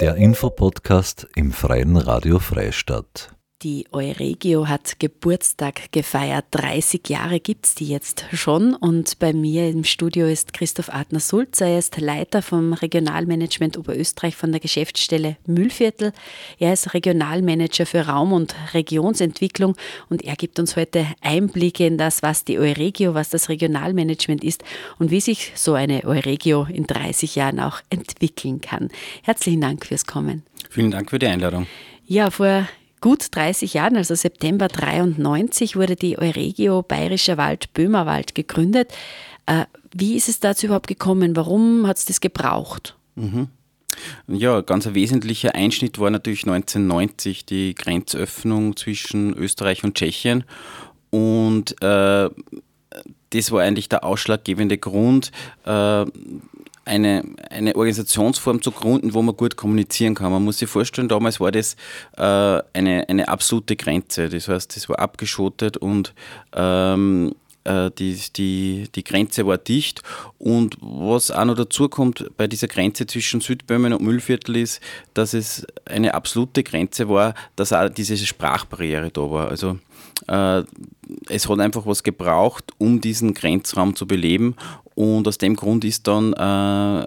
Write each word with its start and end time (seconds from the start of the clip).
Der 0.00 0.16
Infopodcast 0.16 1.28
im 1.36 1.52
Freien 1.52 1.96
Radio 1.96 2.38
Freistadt. 2.38 3.36
Die 3.62 3.86
Euregio 3.92 4.66
hat 4.66 4.98
Geburtstag 4.98 5.92
gefeiert. 5.92 6.46
30 6.50 7.08
Jahre 7.08 7.38
gibt 7.38 7.66
es 7.66 7.74
die 7.76 7.86
jetzt 7.86 8.24
schon. 8.32 8.74
Und 8.74 9.20
bei 9.20 9.32
mir 9.32 9.68
im 9.68 9.84
Studio 9.84 10.26
ist 10.26 10.52
Christoph 10.52 10.88
Adner-Sulz. 10.88 11.60
Er 11.60 11.78
ist 11.78 12.00
Leiter 12.00 12.42
vom 12.42 12.72
Regionalmanagement 12.72 13.78
Oberösterreich 13.78 14.34
von 14.34 14.50
der 14.50 14.60
Geschäftsstelle 14.60 15.36
Mühlviertel. 15.46 16.12
Er 16.58 16.72
ist 16.72 16.92
Regionalmanager 16.92 17.86
für 17.86 18.08
Raum- 18.08 18.32
und 18.32 18.56
Regionsentwicklung 18.74 19.76
und 20.08 20.24
er 20.24 20.34
gibt 20.34 20.58
uns 20.58 20.74
heute 20.74 21.06
Einblicke 21.20 21.86
in 21.86 21.98
das, 21.98 22.20
was 22.20 22.44
die 22.44 22.58
Euregio, 22.58 23.14
was 23.14 23.30
das 23.30 23.48
Regionalmanagement 23.48 24.42
ist 24.42 24.64
und 24.98 25.12
wie 25.12 25.20
sich 25.20 25.52
so 25.54 25.74
eine 25.74 26.02
Euregio 26.02 26.64
in 26.64 26.88
30 26.88 27.36
Jahren 27.36 27.60
auch 27.60 27.80
entwickeln 27.90 28.60
kann. 28.60 28.88
Herzlichen 29.22 29.60
Dank 29.60 29.86
fürs 29.86 30.04
Kommen. 30.04 30.42
Vielen 30.68 30.90
Dank 30.90 31.10
für 31.10 31.20
die 31.20 31.28
Einladung. 31.28 31.68
Ja, 32.06 32.30
vor 32.32 32.66
gut 33.02 33.26
30 33.32 33.74
Jahren, 33.74 33.96
also 33.98 34.14
September 34.14 34.68
93, 34.68 35.76
wurde 35.76 35.96
die 35.96 36.18
Euregio 36.18 36.82
Bayerischer 36.82 37.36
Wald 37.36 37.74
Böhmerwald 37.74 38.34
gegründet. 38.34 38.90
Äh, 39.44 39.66
wie 39.94 40.16
ist 40.16 40.30
es 40.30 40.40
dazu 40.40 40.66
überhaupt 40.66 40.86
gekommen? 40.86 41.36
Warum 41.36 41.86
hat 41.86 41.98
es 41.98 42.06
das 42.06 42.22
gebraucht? 42.22 42.96
Mhm. 43.16 43.48
Ja, 44.26 44.62
ganz 44.62 44.86
ein 44.86 44.94
wesentlicher 44.94 45.54
Einschnitt 45.54 45.98
war 45.98 46.10
natürlich 46.10 46.44
1990 46.44 47.44
die 47.44 47.74
Grenzöffnung 47.74 48.74
zwischen 48.76 49.34
Österreich 49.34 49.84
und 49.84 49.96
Tschechien. 49.96 50.44
Und 51.10 51.82
äh, 51.82 52.30
das 53.30 53.50
war 53.50 53.62
eigentlich 53.62 53.88
der 53.88 54.04
ausschlaggebende 54.04 54.78
Grund, 54.78 55.30
äh, 55.66 56.04
eine, 56.84 57.24
eine 57.50 57.76
Organisationsform 57.76 58.62
zu 58.62 58.70
gründen, 58.70 59.14
wo 59.14 59.22
man 59.22 59.36
gut 59.36 59.56
kommunizieren 59.56 60.14
kann. 60.14 60.32
Man 60.32 60.44
muss 60.44 60.58
sich 60.58 60.68
vorstellen, 60.68 61.08
damals 61.08 61.40
war 61.40 61.52
das 61.52 61.76
äh, 62.16 62.22
eine, 62.22 63.08
eine 63.08 63.28
absolute 63.28 63.76
Grenze. 63.76 64.28
Das 64.28 64.48
heißt, 64.48 64.76
das 64.76 64.88
war 64.88 64.98
abgeschottet 64.98 65.76
und 65.76 66.14
ähm, 66.54 67.34
äh, 67.64 67.90
die, 67.98 68.18
die, 68.36 68.88
die 68.94 69.04
Grenze 69.04 69.46
war 69.46 69.58
dicht. 69.58 70.02
Und 70.38 70.76
was 70.80 71.30
auch 71.30 71.44
noch 71.44 71.54
dazu 71.54 71.88
kommt 71.88 72.30
bei 72.36 72.46
dieser 72.46 72.68
Grenze 72.68 73.06
zwischen 73.06 73.40
Südböhmen 73.40 73.92
und 73.92 74.02
Müllviertel 74.02 74.56
ist, 74.56 74.80
dass 75.14 75.34
es 75.34 75.66
eine 75.84 76.14
absolute 76.14 76.62
Grenze 76.62 77.08
war, 77.08 77.34
dass 77.56 77.72
auch 77.72 77.88
diese 77.88 78.16
Sprachbarriere 78.16 79.10
da 79.10 79.30
war. 79.30 79.48
Also 79.48 79.78
äh, 80.28 80.62
es 81.28 81.48
hat 81.48 81.60
einfach 81.60 81.86
was 81.86 82.02
gebraucht, 82.02 82.72
um 82.78 83.00
diesen 83.00 83.34
Grenzraum 83.34 83.94
zu 83.96 84.06
beleben. 84.06 84.56
Und 84.94 85.26
aus 85.26 85.38
dem 85.38 85.56
Grund 85.56 85.84
ist 85.84 86.06
dann 86.06 86.32
äh, 86.32 87.06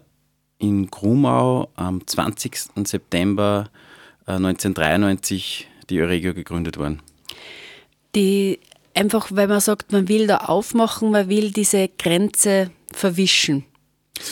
in 0.57 0.87
Grumau 0.87 1.69
am 1.75 2.05
20. 2.05 2.57
September 2.85 3.69
1993 4.25 5.67
die 5.89 6.01
Euregio 6.01 6.33
gegründet 6.33 6.77
worden. 6.77 7.01
Die 8.15 8.59
einfach, 8.95 9.27
weil 9.31 9.47
man 9.47 9.59
sagt, 9.59 9.91
man 9.91 10.07
will 10.07 10.27
da 10.27 10.37
aufmachen, 10.37 11.11
man 11.11 11.29
will 11.29 11.51
diese 11.51 11.89
Grenze 11.89 12.71
verwischen. 12.91 13.65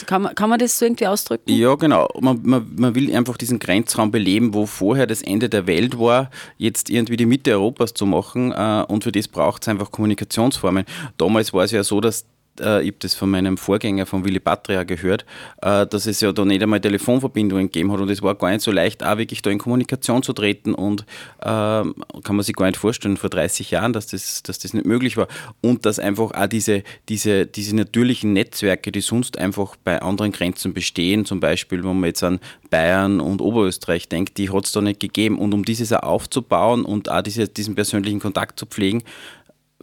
Kann 0.06 0.22
man, 0.22 0.34
kann 0.34 0.50
man 0.50 0.59
das 0.59 0.80
so 0.80 0.86
irgendwie 0.86 1.08
ausdrücken? 1.08 1.52
Ja, 1.52 1.76
genau. 1.76 2.08
Man, 2.20 2.40
man, 2.44 2.72
man 2.76 2.96
will 2.96 3.14
einfach 3.14 3.36
diesen 3.36 3.59
Grenzraum 3.59 4.12
beleben, 4.12 4.54
wo 4.54 4.66
vorher 4.66 5.06
das 5.06 5.22
Ende 5.22 5.50
der 5.50 5.68
Welt 5.68 6.00
war, 6.00 6.31
jetzt 6.58 6.90
irgendwie 6.90 7.18
die 7.18 7.26
Mitte 7.26 7.52
Europas 7.52 7.94
zu 7.94 8.06
machen. 8.06 8.54
Äh, 8.54 8.86
und 8.88 9.04
für 9.04 9.12
das 9.12 9.28
braucht 9.28 9.64
es 9.64 9.68
einfach 9.68 9.92
Kommunikationsformen. 9.92 10.86
Damals 11.18 11.54
war 11.54 11.66
es 11.66 11.72
ja 11.72 11.84
so, 11.84 12.00
dass 12.00 12.26
äh, 12.59 12.82
ich 12.82 12.88
habe 12.88 12.98
das 13.00 13.14
von 13.14 13.30
meinem 13.30 13.58
Vorgänger, 13.58 14.06
von 14.06 14.26
Willy 14.26 14.40
Patria, 14.40 14.84
gehört, 14.84 15.26
äh, 15.62 15.86
dass 15.86 16.08
es 16.08 16.22
ja 16.22 16.32
da 16.32 16.46
nicht 16.46 16.64
einmal 16.64 16.80
Telefonverbindungen 16.80 17.68
gegeben 17.68 17.92
hat 17.92 18.00
und 18.00 18.09
es 18.09 18.22
war 18.22 18.36
gar 18.36 18.52
nicht 18.52 18.62
so 18.62 18.72
leicht, 18.72 19.04
auch 19.04 19.18
wirklich 19.18 19.42
da 19.42 19.50
in 19.50 19.59
Kommunikation 19.59 20.23
zu 20.23 20.34
treten 20.34 20.74
und 20.74 21.02
äh, 21.42 21.46
kann 21.46 21.94
man 22.30 22.42
sich 22.42 22.56
gar 22.56 22.68
nicht 22.68 22.78
vorstellen, 22.78 23.18
vor 23.18 23.30
30 23.30 23.72
Jahren, 23.72 23.94
dass 23.94 24.08
das, 24.08 24.44
dass 24.44 24.59
das 24.59 24.74
nicht 24.74 24.86
möglich 24.86 25.18
war 25.18 25.28
und 25.62 25.86
dass 25.86 26.00
einfach 26.00 26.31
auch 26.31 26.47
diese, 26.47 26.84
diese, 27.09 27.46
diese 27.46 27.75
natürlichen 27.75 28.34
Netzwerke, 28.34 28.91
die 28.91 29.02
sonst 29.02 29.38
einfach 29.38 29.75
bei 29.84 30.02
anderen 30.02 30.31
Grenzen 30.31 30.74
bestehen, 30.74 31.25
zum 31.25 31.40
Beispiel, 31.40 31.84
wenn 31.84 32.00
man 32.00 32.06
jetzt 32.06 32.24
an 32.24 32.40
Bayern 32.70 33.20
und 33.20 33.41
Oberösterreich 33.41 34.09
denkt, 34.09 34.38
die 34.38 34.50
hat 34.50 34.66
es 34.66 34.72
da 34.72 34.81
nicht 34.81 35.00
gegeben 35.00 35.38
und 35.38 35.53
um 35.53 35.64
dieses 35.64 35.94
auch 35.94 36.14
aufzubauen 36.14 36.85
und 36.85 37.09
auch 37.09 37.22
diese, 37.22 37.47
diesen 37.47 37.75
persönlichen 37.75 38.20
Kontakt 38.20 38.59
zu 38.59 38.66
pflegen, 38.66 39.03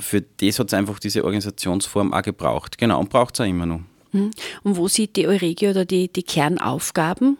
für 0.01 0.23
das 0.23 0.59
hat 0.59 0.69
es 0.69 0.75
einfach 0.75 0.99
diese 0.99 1.25
Organisationsform 1.25 2.13
auch 2.13 2.23
gebraucht. 2.23 2.79
Genau, 2.79 3.01
und 3.01 3.11
braucht 3.11 3.35
es 3.35 3.41
auch 3.41 3.49
immer 3.49 3.67
noch. 3.67 3.81
Hm. 4.13 4.31
Und 4.63 4.77
wo 4.77 4.89
sieht 4.89 5.17
die 5.17 5.27
Euregio 5.27 5.71
oder 5.71 5.85
die, 5.85 6.13
die 6.13 6.23
Kernaufgaben? 6.23 7.39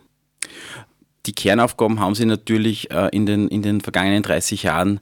Die 1.27 1.33
Kernaufgaben 1.33 2.01
haben 2.01 2.15
sie 2.15 2.25
natürlich 2.25 2.91
äh, 2.91 3.09
in, 3.13 3.27
den, 3.27 3.49
in 3.49 3.63
den 3.63 3.81
vergangenen 3.81 4.23
30 4.23 4.63
Jahren 4.63 5.01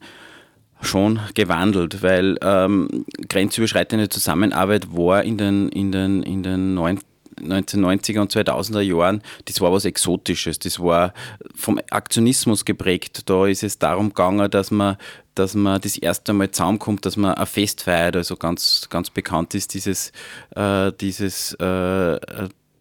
schon 0.80 1.20
gewandelt, 1.34 2.02
weil 2.02 2.36
ähm, 2.42 3.04
grenzüberschreitende 3.28 4.08
Zusammenarbeit 4.08 4.96
war 4.96 5.24
in 5.24 5.36
den, 5.36 5.68
in 5.70 5.92
den, 5.92 6.22
in 6.22 6.42
den 6.42 6.78
1990er 6.78 8.20
und 8.20 8.32
2000er 8.32 8.80
Jahren, 8.80 9.22
das 9.46 9.60
war 9.60 9.72
was 9.72 9.84
Exotisches, 9.84 10.58
das 10.58 10.80
war 10.80 11.12
vom 11.54 11.80
Aktionismus 11.90 12.64
geprägt. 12.64 13.28
Da 13.28 13.46
ist 13.46 13.62
es 13.62 13.78
darum 13.78 14.10
gegangen, 14.10 14.50
dass 14.50 14.70
man 14.70 14.96
dass 15.38 15.54
man 15.54 15.80
das 15.80 15.96
erste 15.96 16.32
Mal 16.32 16.50
zusammenkommt, 16.50 17.06
dass 17.06 17.16
man 17.16 17.34
ein 17.34 17.46
Fest 17.46 17.82
feiert. 17.82 18.16
Also 18.16 18.36
ganz, 18.36 18.88
ganz 18.90 19.10
bekannt 19.10 19.54
ist 19.54 19.74
dieses, 19.74 20.12
äh, 20.54 20.92
dieses 21.00 21.54
äh, 21.54 22.18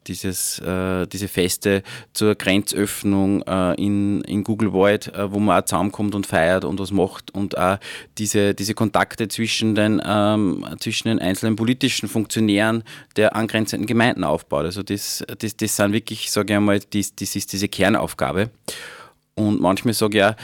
dieses, 0.07 0.59
äh, 0.59 1.05
diese 1.07 1.27
Feste 1.27 1.83
zur 2.13 2.35
Grenzöffnung 2.35 3.41
äh, 3.43 3.73
in, 3.75 4.21
in 4.21 4.43
Google 4.43 4.73
Void, 4.73 5.13
äh, 5.13 5.31
wo 5.31 5.39
man 5.39 5.61
auch 5.61 5.65
zusammenkommt 5.65 6.15
und 6.15 6.25
feiert 6.25 6.65
und 6.65 6.79
was 6.79 6.91
macht 6.91 7.31
und 7.31 7.57
auch 7.57 7.77
diese, 8.17 8.53
diese 8.53 8.73
Kontakte 8.73 9.27
zwischen 9.27 9.75
den, 9.75 10.01
ähm, 10.05 10.65
zwischen 10.79 11.09
den 11.09 11.19
einzelnen 11.19 11.55
politischen 11.55 12.07
Funktionären 12.07 12.83
der 13.15 13.35
angrenzenden 13.35 13.87
Gemeinden 13.87 14.23
aufbaut. 14.23 14.65
Also 14.65 14.83
das, 14.83 15.23
das, 15.39 15.57
das 15.57 15.75
sind 15.75 15.93
wirklich, 15.93 16.31
sage 16.31 16.53
ich 16.53 16.57
einmal, 16.57 16.79
das, 16.79 17.15
das 17.15 17.35
ist 17.35 17.53
diese 17.53 17.67
Kernaufgabe. 17.67 18.49
Und 19.35 19.61
manchmal 19.61 19.93
sage 19.93 20.17
ich 20.17 20.23
auch, 20.23 20.35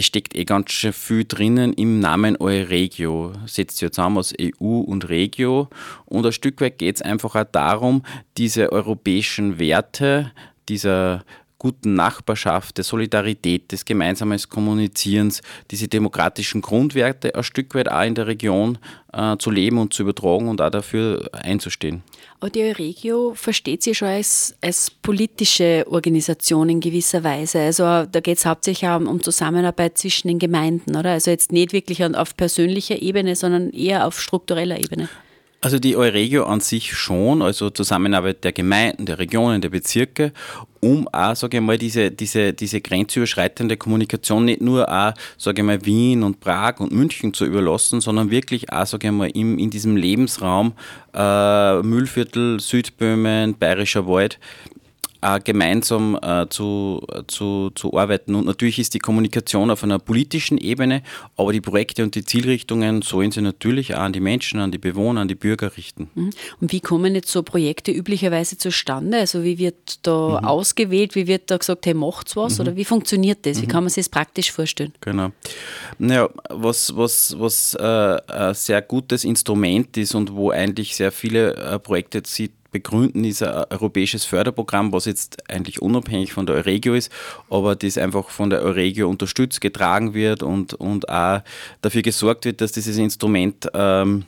es 0.00 0.06
steckt 0.06 0.34
eh 0.34 0.46
ganz 0.46 0.72
schön 0.72 0.94
viel 0.94 1.26
drinnen 1.26 1.74
im 1.74 2.00
Namen 2.00 2.36
Euregio. 2.40 3.34
Setzt 3.44 3.82
ja 3.82 3.90
zusammen 3.90 4.16
aus 4.16 4.32
EU 4.40 4.78
und 4.80 5.10
Regio. 5.10 5.68
Und 6.06 6.24
ein 6.24 6.32
Stück 6.32 6.60
weit 6.62 6.78
geht 6.78 6.96
es 6.96 7.02
einfach 7.02 7.34
auch 7.36 7.44
darum, 7.44 8.02
diese 8.38 8.72
europäischen 8.72 9.58
Werte, 9.58 10.32
dieser 10.70 11.24
guten 11.60 11.94
Nachbarschaft, 11.94 12.78
der 12.78 12.84
Solidarität, 12.84 13.70
des 13.70 13.84
gemeinsamen 13.84 14.40
Kommunizierens, 14.48 15.42
diese 15.70 15.86
demokratischen 15.86 16.62
Grundwerte 16.62 17.34
ein 17.34 17.44
Stück 17.44 17.74
weit 17.74 17.88
auch 17.88 18.02
in 18.02 18.14
der 18.14 18.26
Region 18.26 18.78
äh, 19.12 19.36
zu 19.36 19.50
leben 19.50 19.78
und 19.78 19.92
zu 19.92 20.02
übertragen 20.02 20.48
und 20.48 20.60
auch 20.60 20.70
dafür 20.70 21.28
einzustehen. 21.32 22.02
Aber 22.40 22.48
die 22.48 22.62
Euregio 22.62 23.34
versteht 23.34 23.82
sich 23.82 23.98
schon 23.98 24.08
als, 24.08 24.56
als 24.62 24.90
politische 24.90 25.84
Organisation 25.86 26.70
in 26.70 26.80
gewisser 26.80 27.22
Weise. 27.22 27.60
Also 27.60 27.82
da 27.82 28.20
geht 28.20 28.38
es 28.38 28.46
hauptsächlich 28.46 28.88
auch 28.88 28.98
um 28.98 29.22
Zusammenarbeit 29.22 29.98
zwischen 29.98 30.28
den 30.28 30.38
Gemeinden, 30.38 30.96
oder? 30.96 31.10
Also 31.10 31.30
jetzt 31.30 31.52
nicht 31.52 31.74
wirklich 31.74 32.02
auf 32.02 32.36
persönlicher 32.36 33.02
Ebene, 33.02 33.36
sondern 33.36 33.70
eher 33.70 34.06
auf 34.06 34.18
struktureller 34.18 34.80
Ebene. 34.80 35.10
Also 35.62 35.78
die 35.78 35.94
Euregio 35.94 36.44
an 36.44 36.60
sich 36.60 36.94
schon, 36.96 37.42
also 37.42 37.68
Zusammenarbeit 37.68 38.44
der 38.44 38.52
Gemeinden, 38.52 39.04
der 39.04 39.18
Regionen, 39.18 39.60
der 39.60 39.68
Bezirke, 39.68 40.32
um 40.80 41.06
auch, 41.08 41.36
sage 41.36 41.58
ich 41.58 41.62
mal, 41.62 41.76
diese, 41.76 42.10
diese, 42.10 42.54
diese 42.54 42.80
grenzüberschreitende 42.80 43.76
Kommunikation 43.76 44.46
nicht 44.46 44.62
nur 44.62 44.88
auch, 44.88 45.12
sage 45.36 45.60
ich 45.60 45.66
mal, 45.66 45.84
Wien 45.84 46.22
und 46.22 46.40
Prag 46.40 46.80
und 46.80 46.92
München 46.92 47.34
zu 47.34 47.44
überlassen, 47.44 48.00
sondern 48.00 48.30
wirklich 48.30 48.72
auch, 48.72 48.86
sage 48.86 49.08
ich 49.08 49.12
mal, 49.12 49.28
im, 49.34 49.58
in 49.58 49.68
diesem 49.68 49.96
Lebensraum 49.96 50.72
äh, 51.12 51.82
Mühlviertel, 51.82 52.58
Südböhmen, 52.58 53.54
Bayerischer 53.54 54.06
Wald, 54.06 54.38
äh, 55.22 55.40
gemeinsam 55.40 56.18
äh, 56.20 56.46
zu, 56.48 57.06
zu, 57.26 57.70
zu 57.74 57.96
arbeiten. 57.96 58.34
Und 58.34 58.46
natürlich 58.46 58.78
ist 58.78 58.94
die 58.94 58.98
Kommunikation 58.98 59.70
auf 59.70 59.84
einer 59.84 59.98
politischen 59.98 60.58
Ebene, 60.58 61.02
aber 61.36 61.52
die 61.52 61.60
Projekte 61.60 62.02
und 62.02 62.14
die 62.14 62.24
Zielrichtungen 62.24 63.02
sollen 63.02 63.30
sie 63.30 63.42
natürlich 63.42 63.94
auch 63.94 64.00
an 64.00 64.12
die 64.12 64.20
Menschen, 64.20 64.60
an 64.60 64.70
die 64.70 64.78
Bewohner, 64.78 65.22
an 65.22 65.28
die 65.28 65.34
Bürger 65.34 65.76
richten. 65.76 66.10
Mhm. 66.14 66.30
Und 66.60 66.72
wie 66.72 66.80
kommen 66.80 67.14
jetzt 67.14 67.30
so 67.30 67.42
Projekte 67.42 67.92
üblicherweise 67.92 68.58
zustande? 68.58 69.18
Also 69.18 69.44
wie 69.44 69.58
wird 69.58 70.06
da 70.06 70.40
mhm. 70.40 70.46
ausgewählt, 70.46 71.14
wie 71.14 71.26
wird 71.26 71.50
da 71.50 71.56
gesagt, 71.56 71.86
hey, 71.86 71.94
macht's 71.94 72.36
was? 72.36 72.54
Mhm. 72.54 72.60
Oder 72.60 72.76
wie 72.76 72.84
funktioniert 72.84 73.44
das? 73.46 73.60
Wie 73.60 73.66
mhm. 73.66 73.70
kann 73.70 73.84
man 73.84 73.90
sich 73.90 74.04
das 74.04 74.08
praktisch 74.08 74.52
vorstellen? 74.52 74.92
Genau. 75.00 75.30
Naja, 75.98 76.28
was, 76.48 76.96
was, 76.96 77.38
was 77.38 77.74
äh, 77.74 78.18
ein 78.28 78.54
sehr 78.54 78.82
gutes 78.82 79.24
Instrument 79.24 79.96
ist 79.96 80.14
und 80.14 80.32
wo 80.32 80.50
eigentlich 80.50 80.96
sehr 80.96 81.12
viele 81.12 81.54
äh, 81.54 81.78
Projekte 81.78 82.22
sieht, 82.24 82.52
begründen 82.70 83.24
ist 83.24 83.42
ein 83.42 83.64
europäisches 83.70 84.24
Förderprogramm, 84.24 84.92
was 84.92 85.04
jetzt 85.04 85.50
eigentlich 85.50 85.82
unabhängig 85.82 86.32
von 86.32 86.46
der 86.46 86.56
Euregio 86.56 86.94
ist, 86.94 87.10
aber 87.48 87.76
das 87.76 87.98
einfach 87.98 88.30
von 88.30 88.50
der 88.50 88.62
Euregio 88.62 89.08
unterstützt, 89.08 89.60
getragen 89.60 90.14
wird 90.14 90.42
und, 90.42 90.74
und 90.74 91.08
auch 91.08 91.42
dafür 91.82 92.02
gesorgt 92.02 92.44
wird, 92.44 92.60
dass 92.60 92.72
dieses 92.72 92.96
Instrument 92.96 93.68
ähm, 93.74 94.24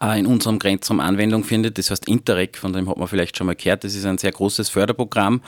äh, 0.00 0.18
in 0.18 0.26
unserem 0.26 0.58
Grenzraum 0.58 1.00
Anwendung 1.00 1.44
findet. 1.44 1.78
Das 1.78 1.90
heißt 1.90 2.08
Interreg, 2.08 2.58
von 2.58 2.72
dem 2.72 2.88
hat 2.88 2.96
man 2.96 3.08
vielleicht 3.08 3.36
schon 3.36 3.46
mal 3.46 3.56
gehört. 3.56 3.84
Das 3.84 3.94
ist 3.94 4.04
ein 4.04 4.18
sehr 4.18 4.32
großes 4.32 4.68
Förderprogramm 4.68 5.42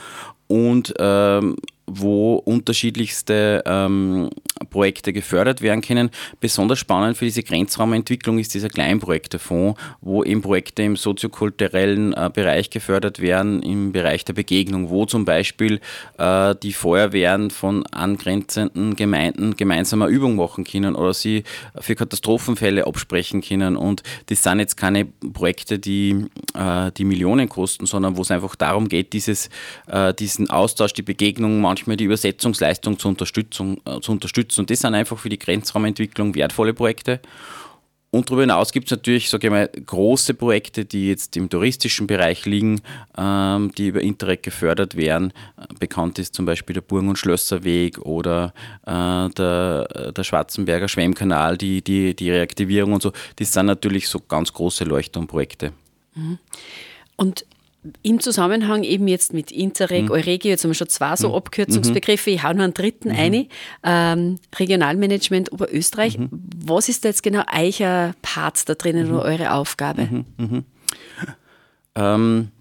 und 0.47 0.93
ähm, 0.97 1.55
wo 1.91 2.35
unterschiedlichste 2.35 3.63
ähm, 3.65 4.29
Projekte 4.69 5.13
gefördert 5.13 5.61
werden 5.61 5.81
können. 5.81 6.09
Besonders 6.39 6.79
spannend 6.79 7.17
für 7.17 7.25
diese 7.25 7.43
Grenzraumentwicklung 7.43 8.39
ist 8.39 8.53
dieser 8.53 8.69
Kleinprojektefonds, 8.69 9.79
wo 10.01 10.23
eben 10.23 10.41
Projekte 10.41 10.83
im 10.83 10.95
soziokulturellen 10.95 12.13
äh, 12.13 12.29
Bereich 12.33 12.69
gefördert 12.69 13.19
werden, 13.19 13.63
im 13.63 13.91
Bereich 13.91 14.25
der 14.25 14.33
Begegnung, 14.33 14.89
wo 14.89 15.05
zum 15.05 15.25
Beispiel 15.25 15.79
äh, 16.17 16.55
die 16.61 16.73
Feuerwehren 16.73 17.51
von 17.51 17.85
angrenzenden 17.87 18.95
Gemeinden 18.95 19.55
gemeinsam 19.55 20.01
eine 20.01 20.11
Übung 20.11 20.35
machen 20.35 20.63
können 20.63 20.95
oder 20.95 21.13
sie 21.13 21.43
für 21.79 21.95
Katastrophenfälle 21.95 22.85
absprechen 22.85 23.41
können. 23.41 23.75
Und 23.75 24.03
das 24.27 24.43
sind 24.43 24.59
jetzt 24.59 24.77
keine 24.77 25.05
Projekte, 25.05 25.79
die, 25.79 26.25
äh, 26.53 26.91
die 26.91 27.05
Millionen 27.05 27.49
kosten, 27.49 27.85
sondern 27.85 28.17
wo 28.17 28.21
es 28.21 28.31
einfach 28.31 28.55
darum 28.55 28.87
geht, 28.89 29.13
dieses, 29.13 29.49
äh, 29.87 30.13
diesen 30.13 30.49
Austausch, 30.49 30.93
die 30.93 31.01
Begegnung, 31.01 31.61
manchmal 31.61 31.78
manchmal 31.79 31.97
die 31.97 32.05
Übersetzungsleistung 32.05 32.99
zur 32.99 33.09
Unterstützung, 33.09 33.81
äh, 33.85 33.99
zu 34.01 34.11
unterstützen. 34.11 34.61
Und 34.61 34.69
das 34.69 34.79
sind 34.79 34.95
einfach 34.95 35.17
für 35.17 35.29
die 35.29 35.39
Grenzraumentwicklung 35.39 36.35
wertvolle 36.35 36.73
Projekte. 36.73 37.21
Und 38.11 38.27
darüber 38.27 38.41
hinaus 38.41 38.71
gibt 38.71 38.87
es 38.87 38.91
natürlich, 38.91 39.29
sage 39.29 39.47
ich 39.47 39.51
mal, 39.51 39.67
große 39.67 40.33
Projekte, 40.33 40.83
die 40.83 41.09
jetzt 41.09 41.37
im 41.37 41.47
touristischen 41.47 42.07
Bereich 42.07 42.45
liegen, 42.45 42.81
ähm, 43.15 43.71
die 43.77 43.87
über 43.87 44.01
Interreg 44.01 44.41
gefördert 44.41 44.97
werden. 44.97 45.31
Bekannt 45.79 46.17
ist 46.17 46.33
zum 46.33 46.45
Beispiel 46.45 46.73
der 46.73 46.81
Burgen- 46.81 47.09
und 47.09 47.19
Schlösserweg 47.19 47.99
oder 47.99 48.53
äh, 48.87 49.29
der, 49.29 50.11
der 50.11 50.23
Schwarzenberger 50.23 50.87
Schwemmkanal, 50.87 51.55
die, 51.57 51.83
die, 51.83 52.15
die 52.15 52.31
Reaktivierung 52.31 52.93
und 52.93 53.03
so. 53.03 53.11
Das 53.35 53.53
sind 53.53 53.67
natürlich 53.67 54.07
so 54.07 54.19
ganz 54.19 54.51
große 54.53 54.85
Leuchtturmprojekte. 54.85 55.71
Mhm. 56.15 56.39
Und 57.15 57.45
im 58.03 58.19
Zusammenhang 58.19 58.83
eben 58.83 59.07
jetzt 59.07 59.33
mit 59.33 59.51
Interreg, 59.51 60.05
mhm. 60.05 60.11
Euregio, 60.11 60.49
jetzt 60.49 60.63
haben 60.63 60.71
wir 60.71 60.75
schon 60.75 60.89
zwei 60.89 61.15
so 61.15 61.29
mhm. 61.29 61.35
Abkürzungsbegriffe, 61.35 62.29
ich 62.31 62.43
hau 62.43 62.53
noch 62.53 62.63
einen 62.63 62.73
dritten 62.73 63.09
mhm. 63.09 63.15
ein, 63.15 63.47
ähm, 63.83 64.39
Regionalmanagement 64.57 65.51
Oberösterreich. 65.51 66.17
Mhm. 66.17 66.29
Was 66.65 66.89
ist 66.89 67.05
da 67.05 67.09
jetzt 67.09 67.23
genau 67.23 67.43
euer 67.53 68.13
Part 68.21 68.67
da 68.67 68.75
drinnen 68.75 69.09
oder 69.11 69.25
mhm. 69.25 69.41
eure 69.41 69.53
Aufgabe? 69.53 70.07
Mhm. 70.11 70.25
mhm. 70.37 70.65
Ähm, 71.95 72.51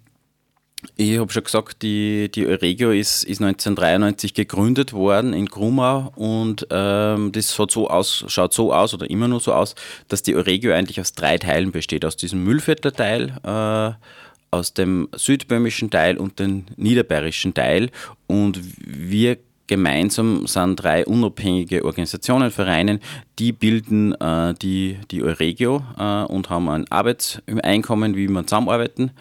ich 0.96 1.18
habe 1.18 1.32
schon 1.32 1.42
gesagt, 1.42 1.82
die, 1.82 2.30
die 2.30 2.46
Euregio 2.46 2.92
ist, 2.92 3.24
ist 3.24 3.40
1993 3.40 4.32
gegründet 4.32 4.92
worden 4.92 5.32
in 5.32 5.46
Grumau 5.46 6.12
und 6.14 6.68
ähm, 6.70 7.32
das 7.32 7.50
so 7.50 7.88
aus, 7.88 8.24
schaut 8.28 8.52
so 8.52 8.72
aus 8.72 8.94
oder 8.94 9.10
immer 9.10 9.26
nur 9.26 9.40
so 9.40 9.52
aus, 9.52 9.74
dass 10.06 10.22
die 10.22 10.36
Euregio 10.36 10.72
eigentlich 10.72 11.00
aus 11.00 11.12
drei 11.12 11.36
Teilen 11.38 11.72
besteht. 11.72 12.04
Aus 12.04 12.16
diesem 12.16 12.44
Müllviertler-Teil, 12.44 13.38
äh, 13.42 14.04
aus 14.50 14.74
dem 14.74 15.08
südböhmischen 15.14 15.90
Teil 15.90 16.16
und 16.16 16.38
dem 16.38 16.64
niederbayerischen 16.76 17.54
Teil. 17.54 17.90
Und 18.26 18.60
wir 18.76 19.38
gemeinsam 19.68 20.46
sind 20.46 20.76
drei 20.76 21.06
unabhängige 21.06 21.84
Organisationen, 21.84 22.50
Vereine, 22.50 22.98
die 23.38 23.52
bilden 23.52 24.14
äh, 24.14 24.54
die, 24.54 24.98
die 25.10 25.22
Euregio 25.22 25.84
äh, 25.98 26.22
und 26.24 26.50
haben 26.50 26.68
ein 26.68 26.90
Arbeitseinkommen, 26.90 28.16
wie 28.16 28.28
man 28.28 28.46
zusammenarbeiten. 28.46 29.12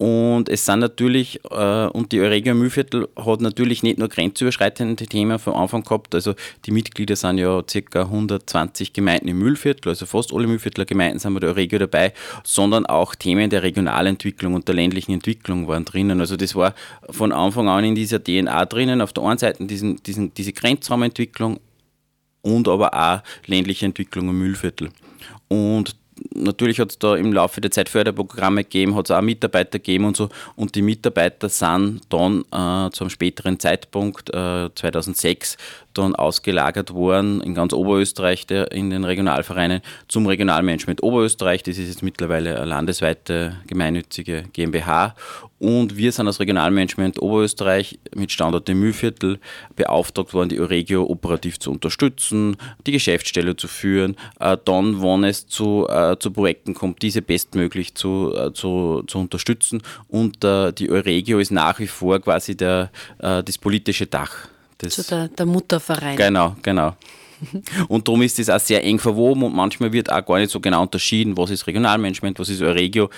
Und 0.00 0.48
es 0.48 0.64
sind 0.64 0.78
natürlich, 0.78 1.40
äh, 1.50 1.86
und 1.88 2.10
die 2.10 2.20
Euregio 2.20 2.54
Mühlviertel 2.54 3.06
hat 3.22 3.42
natürlich 3.42 3.82
nicht 3.82 3.98
nur 3.98 4.08
grenzüberschreitende 4.08 5.04
Themen 5.04 5.38
von 5.38 5.52
Anfang 5.52 5.82
gehabt. 5.82 6.14
Also 6.14 6.32
die 6.64 6.70
Mitglieder 6.70 7.16
sind 7.16 7.36
ja 7.36 7.60
ca. 7.60 8.00
120 8.00 8.94
Gemeinden 8.94 9.28
im 9.28 9.38
Mühlviertel, 9.38 9.90
also 9.90 10.06
fast 10.06 10.32
alle 10.32 10.46
Mühlviertler 10.46 10.86
Gemeinden 10.86 11.18
sind 11.18 11.34
bei 11.34 11.40
der 11.40 11.50
Euregio 11.50 11.80
dabei, 11.80 12.14
sondern 12.44 12.86
auch 12.86 13.14
Themen 13.14 13.50
der 13.50 13.62
Regionalentwicklung 13.62 14.54
und 14.54 14.66
der 14.68 14.74
ländlichen 14.74 15.12
Entwicklung 15.12 15.68
waren 15.68 15.84
drinnen. 15.84 16.18
Also 16.20 16.38
das 16.38 16.54
war 16.54 16.74
von 17.10 17.30
Anfang 17.30 17.68
an 17.68 17.84
in 17.84 17.94
dieser 17.94 18.24
DNA 18.24 18.64
drinnen. 18.64 19.02
Auf 19.02 19.12
der 19.12 19.24
einen 19.24 19.36
Seite 19.36 19.66
diesen, 19.66 20.02
diesen, 20.02 20.32
diese 20.32 20.54
Grenzraumentwicklung 20.54 21.60
und 22.40 22.68
aber 22.68 22.94
auch 22.94 23.22
ländliche 23.44 23.84
Entwicklung 23.84 24.30
im 24.30 24.38
Mühlviertel. 24.38 24.88
Und 25.48 25.99
natürlich 26.34 26.80
hat 26.80 26.90
es 26.90 26.98
da 26.98 27.16
im 27.16 27.32
Laufe 27.32 27.60
der 27.60 27.70
Zeit 27.70 27.88
Förderprogramme 27.88 28.64
gegeben, 28.64 28.94
hat 28.94 29.06
es 29.06 29.10
auch 29.10 29.20
Mitarbeiter 29.20 29.78
gegeben 29.78 30.04
und 30.04 30.16
so. 30.16 30.28
Und 30.56 30.74
die 30.74 30.82
Mitarbeiter 30.82 31.48
sind 31.48 32.02
dann 32.08 32.40
äh, 32.52 32.90
zu 32.90 33.04
einem 33.04 33.10
späteren 33.10 33.58
Zeitpunkt, 33.58 34.30
äh, 34.30 34.68
2006, 34.74 35.56
dann 36.00 36.14
ausgelagert 36.14 36.92
worden 36.92 37.40
in 37.40 37.54
ganz 37.54 37.72
Oberösterreich 37.72 38.46
der, 38.46 38.72
in 38.72 38.90
den 38.90 39.04
Regionalvereinen 39.04 39.80
zum 40.08 40.26
Regionalmanagement 40.26 41.02
Oberösterreich. 41.02 41.62
Das 41.62 41.78
ist 41.78 41.88
jetzt 41.88 42.02
mittlerweile 42.02 42.56
eine 42.56 42.66
landesweite 42.66 43.56
gemeinnützige 43.66 44.44
GmbH. 44.52 45.14
Und 45.58 45.96
wir 45.98 46.10
sind 46.10 46.26
als 46.26 46.40
Regionalmanagement 46.40 47.20
Oberösterreich 47.20 47.98
mit 48.14 48.32
Standort 48.32 48.68
im 48.70 48.80
Mühlviertel 48.80 49.38
beauftragt 49.76 50.32
worden, 50.32 50.48
die 50.48 50.58
Euregio 50.58 51.04
operativ 51.04 51.58
zu 51.58 51.70
unterstützen, 51.70 52.56
die 52.86 52.92
Geschäftsstelle 52.92 53.54
zu 53.56 53.68
führen, 53.68 54.16
äh, 54.40 54.56
dann, 54.64 55.02
wenn 55.02 55.24
es 55.24 55.46
zu, 55.46 55.86
äh, 55.88 56.16
zu 56.18 56.30
Projekten 56.30 56.72
kommt, 56.72 57.02
diese 57.02 57.20
bestmöglich 57.20 57.94
zu, 57.94 58.34
äh, 58.34 58.52
zu, 58.54 59.02
zu 59.06 59.18
unterstützen. 59.18 59.82
Und 60.08 60.42
äh, 60.44 60.72
die 60.72 60.90
Euregio 60.90 61.38
ist 61.38 61.50
nach 61.50 61.78
wie 61.78 61.88
vor 61.88 62.20
quasi 62.20 62.56
der, 62.56 62.90
äh, 63.18 63.42
das 63.42 63.58
politische 63.58 64.06
Dach 64.06 64.48
das 64.82 64.98
also 64.98 65.16
der, 65.16 65.28
der 65.28 65.46
Mutterverein. 65.46 66.16
Genau, 66.16 66.56
genau. 66.62 66.94
Und 67.88 68.06
darum 68.06 68.22
ist 68.22 68.38
das 68.38 68.50
auch 68.50 68.60
sehr 68.60 68.84
eng 68.84 68.98
verwoben 68.98 69.42
und 69.44 69.54
manchmal 69.54 69.92
wird 69.92 70.12
auch 70.12 70.24
gar 70.24 70.38
nicht 70.38 70.50
so 70.50 70.60
genau 70.60 70.82
unterschieden, 70.82 71.36
was 71.36 71.50
ist 71.50 71.66
Regionalmanagement, 71.66 72.38
was 72.38 72.48
ist 72.48 72.60
Euregio. 72.60 73.08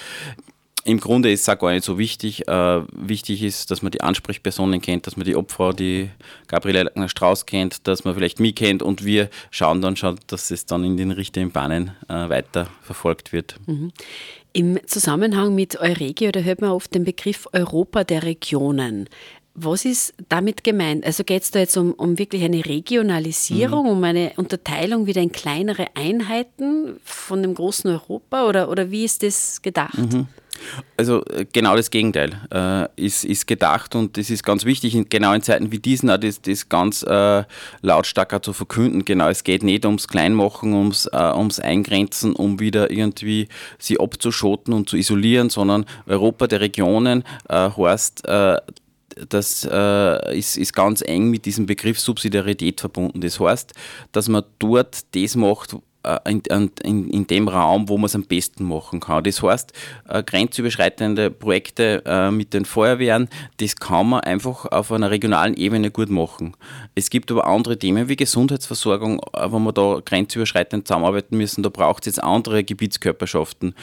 Im 0.85 0.99
Grunde 0.99 1.31
ist 1.31 1.43
es 1.43 1.49
auch 1.49 1.59
gar 1.59 1.73
nicht 1.73 1.85
so 1.85 1.97
wichtig. 1.97 2.49
Äh, 2.49 2.81
wichtig 2.93 3.43
ist, 3.43 3.70
dass 3.70 3.82
man 3.82 3.93
die 3.93 4.00
Ansprechpersonen 4.00 4.81
kennt, 4.81 5.06
dass 5.06 5.17
man 5.17 5.25
die 5.25 5.37
Opfer, 5.37 5.73
die 5.73 6.11
Gabriele 6.49 6.91
Strauß 7.06 7.47
kennt, 7.47 7.87
dass 7.87 8.05
man 8.05 8.15
vielleicht 8.15 8.41
mich 8.41 8.56
kennt 8.56 8.82
und 8.82 9.05
wir 9.05 9.29
schauen 9.50 9.81
dann 9.81 9.94
schon, 9.94 10.19
dass 10.26 10.50
es 10.50 10.67
dann 10.67 10.82
in 10.82 10.97
den 10.97 11.12
richtigen 11.12 11.53
Bahnen 11.53 11.93
äh, 12.08 12.29
weiter 12.29 12.67
verfolgt 12.82 13.32
wird. 13.32 13.56
Mhm. 13.67 13.93
Im 14.55 14.79
Zusammenhang 14.87 15.55
mit 15.55 15.81
Euregio, 15.81 16.32
da 16.32 16.41
hört 16.41 16.61
man 16.61 16.70
oft 16.70 16.94
den 16.94 17.05
Begriff 17.05 17.49
Europa 17.53 18.03
der 18.05 18.25
Regionen. 18.25 19.08
Was 19.55 19.85
ist 19.85 20.15
damit 20.29 20.65
gemeint? 20.65 21.05
Also 21.05 21.25
geht 21.25 21.43
es 21.43 21.51
da 21.51 21.59
jetzt 21.59 21.77
um, 21.77 21.93
um 21.93 22.19
wirklich 22.19 22.43
eine 22.43 22.65
Regionalisierung, 22.65 23.85
mhm. 23.85 23.91
um 23.91 24.05
eine 24.05 24.33
Unterteilung 24.37 25.07
wieder 25.07 25.21
in 25.21 25.33
kleinere 25.33 25.89
Einheiten 25.95 26.97
von 27.05 27.43
dem 27.43 27.55
großen 27.55 27.91
Europa 27.91 28.47
oder, 28.47 28.71
oder 28.71 28.91
wie 28.91 29.05
ist 29.05 29.23
das 29.23 29.61
gedacht? 29.61 29.99
Mhm. 29.99 30.27
Also 30.97 31.25
äh, 31.27 31.47
genau 31.51 31.77
das 31.77 31.91
Gegenteil 31.91 32.41
äh, 32.53 32.87
ist, 32.97 33.25
ist 33.25 33.47
gedacht 33.47 33.95
und 33.95 34.17
das 34.17 34.31
ist 34.31 34.45
ganz 34.45 34.65
wichtig, 34.65 34.97
genau 35.09 35.33
in 35.33 35.43
Zeiten 35.43 35.73
wie 35.73 35.79
diesen 35.79 36.11
auch 36.11 36.19
das, 36.19 36.41
das 36.41 36.69
ganz 36.69 37.03
äh, 37.03 37.44
lautstark 37.81 38.44
zu 38.44 38.53
verkünden. 38.53 39.05
Genau, 39.05 39.29
es 39.29 39.44
geht 39.44 39.63
nicht 39.63 39.85
ums 39.85 40.09
Kleinmachen, 40.09 40.75
ums, 40.75 41.06
äh, 41.06 41.32
ums 41.35 41.59
Eingrenzen, 41.59 42.35
um 42.35 42.61
wieder 42.61 42.91
irgendwie 42.91 43.49
sie 43.79 43.99
abzuschotten 43.99 44.73
und 44.73 44.89
zu 44.89 44.97
isolieren, 44.97 45.51
sondern 45.51 45.85
Europa 46.06 46.47
der 46.47 46.61
Regionen 46.61 47.25
äh, 47.49 47.71
heißt, 47.71 48.27
äh, 48.27 48.56
das 49.29 49.69
äh, 49.71 50.39
ist, 50.39 50.57
ist 50.57 50.73
ganz 50.73 51.03
eng 51.03 51.31
mit 51.31 51.45
diesem 51.45 51.67
Begriff 51.67 51.99
Subsidiarität 51.99 52.81
verbunden. 52.81 53.21
Das 53.21 53.41
heißt, 53.41 53.73
dass 54.13 54.29
man 54.29 54.45
dort 54.59 55.15
das 55.15 55.37
macht, 55.37 55.77
äh, 56.05 56.19
in, 56.29 56.43
in, 56.83 57.11
in, 57.11 57.27
dem 57.29 57.47
Raum, 57.47 57.89
wo 57.89 57.97
man 57.97 58.07
es 58.07 58.15
am 58.17 58.25
besten 58.25 58.65
machen 58.65 58.99
kann. 58.99 59.23
Das 59.23 59.43
heißt, 59.43 59.73
äh, 60.09 60.23
grenzüberschreitende 60.23 61.31
Projekte 61.31 62.03
äh, 62.05 62.31
mit 62.31 62.55
den 62.55 62.65
Feuerwehren, 62.65 63.29
das 63.59 63.77
kann 63.77 64.09
man 64.09 64.21
einfach 64.21 64.67
auf 64.67 64.91
einer 64.91 65.11
regionalen 65.13 65.55
Ebene 65.55 65.93
gut 65.93 66.11
machen. 66.11 66.57
Es 66.97 67.09
gibt 67.09 67.31
aber 67.31 67.47
andere 67.47 67.79
Themen 67.79 68.09
wie 68.09 68.17
Gesundheitsversorgung, 68.17 69.21
äh, 69.33 69.51
wo 69.51 69.61
wir 69.61 69.73
da 69.73 70.01
grenzüberschreitend 70.05 70.89
zusammenarbeiten 70.89 71.37
müssen, 71.37 71.63
da 71.63 71.69
braucht 71.69 72.03
es 72.03 72.17
jetzt 72.17 72.25
andere 72.25 72.65
Gebietskörperschaften. 72.65 73.75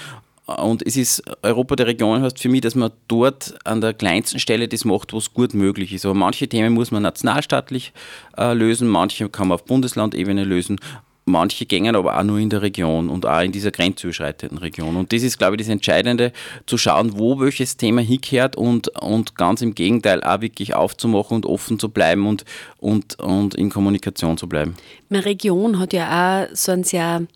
Und 0.57 0.85
es 0.85 0.97
ist 0.97 1.23
Europa 1.43 1.75
der 1.75 1.87
Region 1.87 2.21
heißt 2.21 2.39
für 2.39 2.49
mich, 2.49 2.61
dass 2.61 2.75
man 2.75 2.91
dort 3.07 3.53
an 3.65 3.81
der 3.81 3.93
kleinsten 3.93 4.39
Stelle 4.39 4.67
das 4.67 4.85
macht, 4.85 5.13
was 5.13 5.33
gut 5.33 5.53
möglich 5.53 5.93
ist. 5.93 6.05
Aber 6.05 6.15
manche 6.15 6.47
Themen 6.47 6.73
muss 6.73 6.91
man 6.91 7.03
nationalstaatlich 7.03 7.93
äh, 8.37 8.53
lösen, 8.53 8.87
manche 8.87 9.29
kann 9.29 9.49
man 9.49 9.55
auf 9.55 9.65
Bundeslandebene 9.65 10.43
lösen. 10.43 10.79
Manche 11.25 11.67
gängen 11.67 11.95
aber 11.95 12.17
auch 12.17 12.23
nur 12.23 12.39
in 12.39 12.49
der 12.49 12.63
Region 12.63 13.07
und 13.07 13.27
auch 13.27 13.41
in 13.41 13.51
dieser 13.51 13.69
grenzüberschreitenden 13.69 14.57
Region. 14.57 14.95
Und 14.95 15.13
das 15.13 15.21
ist, 15.21 15.37
glaube 15.37 15.55
ich, 15.55 15.61
das 15.61 15.69
Entscheidende, 15.69 16.31
zu 16.65 16.79
schauen, 16.79 17.19
wo 17.19 17.39
welches 17.39 17.77
Thema 17.77 18.01
hinkehrt 18.01 18.55
und, 18.55 18.87
und 18.99 19.35
ganz 19.35 19.61
im 19.61 19.75
Gegenteil 19.75 20.23
auch 20.23 20.41
wirklich 20.41 20.73
aufzumachen 20.73 21.35
und 21.35 21.45
offen 21.45 21.77
zu 21.77 21.89
bleiben 21.89 22.25
und, 22.25 22.45
und, 22.77 23.19
und 23.19 23.53
in 23.53 23.69
Kommunikation 23.69 24.39
zu 24.39 24.49
bleiben. 24.49 24.75
Meine 25.09 25.25
Region 25.25 25.77
hat 25.77 25.93
ja 25.93 26.47
auch 26.47 26.55
so 26.55 26.71
ein 26.71 26.83
sehr 26.83 27.27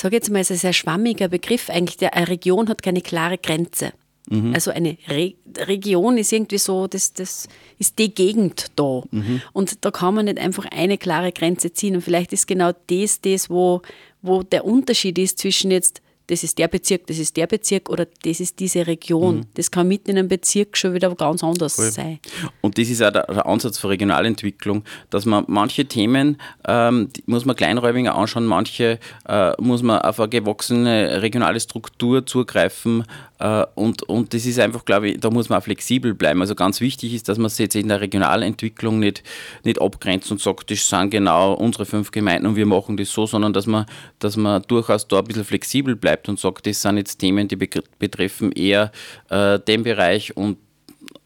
sage 0.00 0.16
jetzt 0.16 0.30
mal, 0.30 0.40
es 0.40 0.50
ist 0.50 0.58
ein 0.58 0.60
sehr 0.60 0.72
schwammiger 0.72 1.28
Begriff 1.28 1.70
eigentlich. 1.70 2.12
Eine 2.12 2.28
Region 2.28 2.68
hat 2.68 2.82
keine 2.82 3.02
klare 3.02 3.38
Grenze. 3.38 3.92
Mhm. 4.28 4.54
Also 4.54 4.70
eine 4.70 4.96
Re 5.08 5.34
Region 5.66 6.16
ist 6.16 6.32
irgendwie 6.32 6.58
so, 6.58 6.86
das, 6.86 7.12
das 7.12 7.46
ist 7.78 7.98
die 7.98 8.14
Gegend 8.14 8.68
da. 8.76 9.02
Mhm. 9.10 9.42
Und 9.52 9.84
da 9.84 9.90
kann 9.90 10.14
man 10.14 10.24
nicht 10.24 10.38
einfach 10.38 10.64
eine 10.70 10.96
klare 10.96 11.32
Grenze 11.32 11.72
ziehen. 11.72 11.94
Und 11.94 12.02
vielleicht 12.02 12.32
ist 12.32 12.46
genau 12.46 12.72
das 12.86 13.20
das, 13.20 13.50
wo, 13.50 13.82
wo 14.22 14.42
der 14.42 14.64
Unterschied 14.64 15.18
ist 15.18 15.38
zwischen 15.38 15.70
jetzt 15.70 16.00
das 16.26 16.42
ist 16.42 16.58
der 16.58 16.68
Bezirk, 16.68 17.06
das 17.06 17.18
ist 17.18 17.36
der 17.36 17.46
Bezirk 17.46 17.90
oder 17.90 18.06
das 18.24 18.40
ist 18.40 18.60
diese 18.60 18.86
Region. 18.86 19.36
Mhm. 19.36 19.46
Das 19.54 19.70
kann 19.70 19.88
mitten 19.88 20.10
in 20.10 20.18
einem 20.18 20.28
Bezirk 20.28 20.76
schon 20.76 20.94
wieder 20.94 21.14
ganz 21.14 21.42
anders 21.42 21.76
Voll. 21.76 21.90
sein. 21.90 22.20
Und 22.60 22.78
das 22.78 22.88
ist 22.88 23.02
auch 23.02 23.10
der, 23.10 23.26
der, 23.26 23.46
Ansatz 23.46 23.78
für 23.78 23.88
Regionalentwicklung, 23.88 24.84
dass 25.10 25.26
man 25.26 25.44
manche 25.48 25.86
Themen 25.86 26.38
ähm, 26.66 27.10
muss 27.26 27.44
man 27.44 27.56
kleinräumiger 27.56 28.14
anschauen, 28.14 28.46
manche 28.46 28.98
äh, 29.28 29.52
muss 29.60 29.82
man 29.82 30.00
auf 30.00 30.20
eine 30.20 30.28
gewachsene 30.28 31.22
regionale 31.22 31.60
Struktur 31.60 32.24
zugreifen 32.24 33.04
äh, 33.42 33.66
und, 33.74 34.04
und 34.04 34.34
das 34.34 34.46
ist 34.46 34.60
einfach, 34.60 34.84
glaube 34.84 35.10
ich, 35.10 35.20
da 35.20 35.28
muss 35.28 35.48
man 35.48 35.58
auch 35.58 35.64
flexibel 35.64 36.14
bleiben. 36.14 36.40
Also 36.40 36.54
ganz 36.54 36.80
wichtig 36.80 37.12
ist, 37.12 37.28
dass 37.28 37.38
man 37.38 37.50
sich 37.50 37.58
jetzt 37.58 37.74
in 37.74 37.88
der 37.88 38.00
Regionalentwicklung 38.00 39.00
nicht, 39.00 39.24
nicht 39.64 39.80
abgrenzt 39.80 40.30
und 40.30 40.40
sagt, 40.40 40.70
das 40.70 40.88
sind 40.88 41.10
genau 41.10 41.54
unsere 41.54 41.84
fünf 41.84 42.12
Gemeinden 42.12 42.46
und 42.46 42.56
wir 42.56 42.66
machen 42.66 42.96
das 42.96 43.10
so, 43.10 43.26
sondern 43.26 43.52
dass 43.52 43.66
man, 43.66 43.86
dass 44.20 44.36
man 44.36 44.62
durchaus 44.62 45.08
da 45.08 45.18
ein 45.18 45.24
bisschen 45.24 45.44
flexibel 45.44 45.96
bleibt 45.96 46.11
und 46.28 46.38
sagt, 46.38 46.66
das 46.66 46.82
sind 46.82 46.98
jetzt 46.98 47.18
Themen, 47.18 47.48
die 47.48 47.56
betreffen 47.56 48.52
eher 48.52 48.92
äh, 49.30 49.58
den 49.58 49.82
Bereich 49.82 50.36
und 50.36 50.58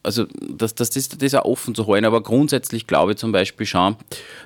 also 0.06 0.26
dass, 0.40 0.75
dass 0.75 0.90
das, 0.90 1.08
das 1.08 1.34
auch 1.34 1.44
offen 1.44 1.75
zu 1.75 1.86
halten. 1.86 2.06
Aber 2.06 2.22
grundsätzlich 2.22 2.86
glaube 2.86 3.12
ich 3.12 3.18
zum 3.18 3.32
Beispiel 3.32 3.66
schon, 3.66 3.96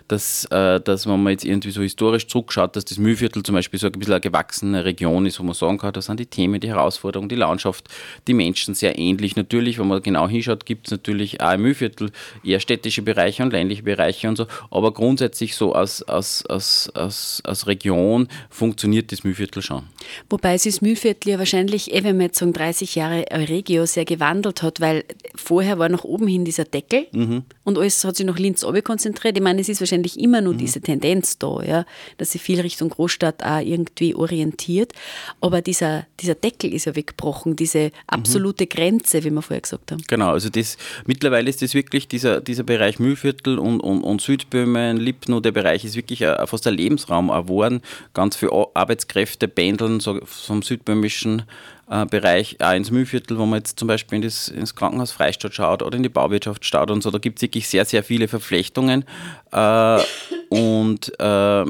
dass, 0.08 0.46
äh, 0.46 0.80
dass 0.80 1.06
wenn 1.06 1.22
man 1.22 1.32
jetzt 1.32 1.44
irgendwie 1.44 1.70
so 1.70 1.82
historisch 1.82 2.26
zurückschaut, 2.26 2.74
dass 2.74 2.86
das 2.86 2.98
Mühlviertel 2.98 3.42
zum 3.42 3.54
Beispiel 3.54 3.78
so 3.78 3.86
ein 3.86 3.92
bisschen 3.92 4.14
eine 4.14 4.20
gewachsene 4.20 4.84
Region 4.84 5.26
ist, 5.26 5.38
wo 5.38 5.44
man 5.44 5.54
sagen 5.54 5.78
kann, 5.78 5.92
da 5.92 6.02
sind 6.02 6.18
die 6.18 6.26
Themen, 6.26 6.60
die 6.60 6.68
Herausforderungen, 6.68 7.28
die 7.28 7.36
Landschaft, 7.36 7.88
die 8.26 8.34
Menschen 8.34 8.74
sehr 8.74 8.98
ähnlich. 8.98 9.36
Natürlich, 9.36 9.78
wenn 9.78 9.86
man 9.86 10.02
genau 10.02 10.28
hinschaut, 10.28 10.64
gibt 10.64 10.86
es 10.86 10.90
natürlich 10.90 11.40
auch 11.40 11.52
im 11.52 11.62
Mühlviertel 11.62 12.10
eher 12.42 12.60
städtische 12.60 13.02
Bereiche 13.02 13.42
und 13.42 13.52
ländliche 13.52 13.82
Bereiche 13.82 14.28
und 14.28 14.36
so. 14.36 14.46
Aber 14.70 14.92
grundsätzlich 14.92 15.54
so 15.54 15.74
als, 15.74 16.02
als, 16.02 16.44
als, 16.46 16.90
als, 16.94 17.42
als 17.44 17.66
Region 17.66 18.28
funktioniert 18.48 19.12
das 19.12 19.24
Mühlviertel 19.24 19.62
schon. 19.62 19.84
Wobei 20.30 20.56
sich 20.56 20.74
das 20.74 20.80
Mühlviertel 20.80 21.32
ja 21.32 21.38
wahrscheinlich, 21.38 21.92
eh, 21.92 22.02
wenn 22.02 22.16
man 22.16 22.26
jetzt 22.26 22.38
sagen, 22.38 22.54
30 22.54 22.94
Jahre 22.94 23.26
Regio 23.30 23.84
sehr 23.84 24.06
gewandelt 24.06 24.62
hat, 24.62 24.80
weil 24.80 25.04
vorher 25.50 25.80
war 25.80 25.88
nach 25.88 26.04
oben 26.04 26.28
hin 26.28 26.44
dieser 26.44 26.62
Deckel 26.62 27.08
mhm. 27.10 27.42
und 27.64 27.76
alles 27.76 28.04
hat 28.04 28.14
sich 28.14 28.24
nach 28.24 28.38
Linz 28.38 28.62
oben 28.62 28.84
konzentriert. 28.84 29.36
Ich 29.36 29.42
meine, 29.42 29.60
es 29.60 29.68
ist 29.68 29.80
wahrscheinlich 29.80 30.16
immer 30.16 30.40
nur 30.40 30.52
mhm. 30.52 30.58
diese 30.58 30.80
Tendenz 30.80 31.38
da, 31.38 31.60
ja, 31.64 31.84
dass 32.18 32.30
sich 32.30 32.40
viel 32.40 32.60
Richtung 32.60 32.90
Großstadt 32.90 33.42
auch 33.42 33.58
irgendwie 33.58 34.14
orientiert. 34.14 34.92
Aber 35.40 35.60
dieser, 35.60 36.06
dieser 36.20 36.36
Deckel 36.36 36.72
ist 36.72 36.84
ja 36.84 36.94
weggebrochen, 36.94 37.56
diese 37.56 37.90
absolute 38.06 38.62
mhm. 38.62 38.68
Grenze, 38.68 39.24
wie 39.24 39.30
wir 39.30 39.42
vorher 39.42 39.60
gesagt 39.60 39.90
haben. 39.90 40.04
Genau, 40.06 40.30
also 40.30 40.50
das, 40.50 40.76
mittlerweile 41.06 41.50
ist 41.50 41.62
das 41.62 41.74
wirklich 41.74 42.06
dieser, 42.06 42.40
dieser 42.40 42.62
Bereich 42.62 43.00
Mühlviertel 43.00 43.58
und, 43.58 43.80
und, 43.80 44.04
und 44.04 44.20
Südböhmen, 44.20 44.98
Lipno, 44.98 45.40
der 45.40 45.50
Bereich 45.50 45.84
ist 45.84 45.96
wirklich 45.96 46.24
ein, 46.24 46.46
fast 46.46 46.64
ein 46.68 46.74
Lebensraum 46.74 47.26
geworden. 47.26 47.82
Ganz 48.14 48.36
viele 48.36 48.52
Arbeitskräfte 48.74 49.48
pendeln 49.48 49.98
so 49.98 50.20
vom 50.24 50.62
südböhmischen 50.62 51.42
äh, 51.90 52.06
Bereich, 52.06 52.56
auch 52.60 52.72
ins 52.72 52.90
Mühlviertel, 52.90 53.36
wo 53.36 53.46
man 53.46 53.58
jetzt 53.58 53.78
zum 53.78 53.88
Beispiel 53.88 54.16
in 54.16 54.22
das, 54.22 54.48
ins 54.48 54.74
Krankenhaus 54.74 55.12
Freistadt 55.12 55.54
schaut 55.54 55.82
oder 55.82 55.96
in 55.96 56.02
die 56.02 56.08
Bauwirtschaft 56.08 56.64
schaut 56.64 56.90
und 56.90 57.02
so, 57.02 57.10
da 57.10 57.18
gibt 57.18 57.38
es 57.38 57.42
wirklich 57.42 57.68
sehr, 57.68 57.84
sehr 57.84 58.04
viele 58.04 58.28
Verflechtungen. 58.28 59.04
Äh, 59.50 60.00
und, 60.48 61.12
äh, 61.18 61.64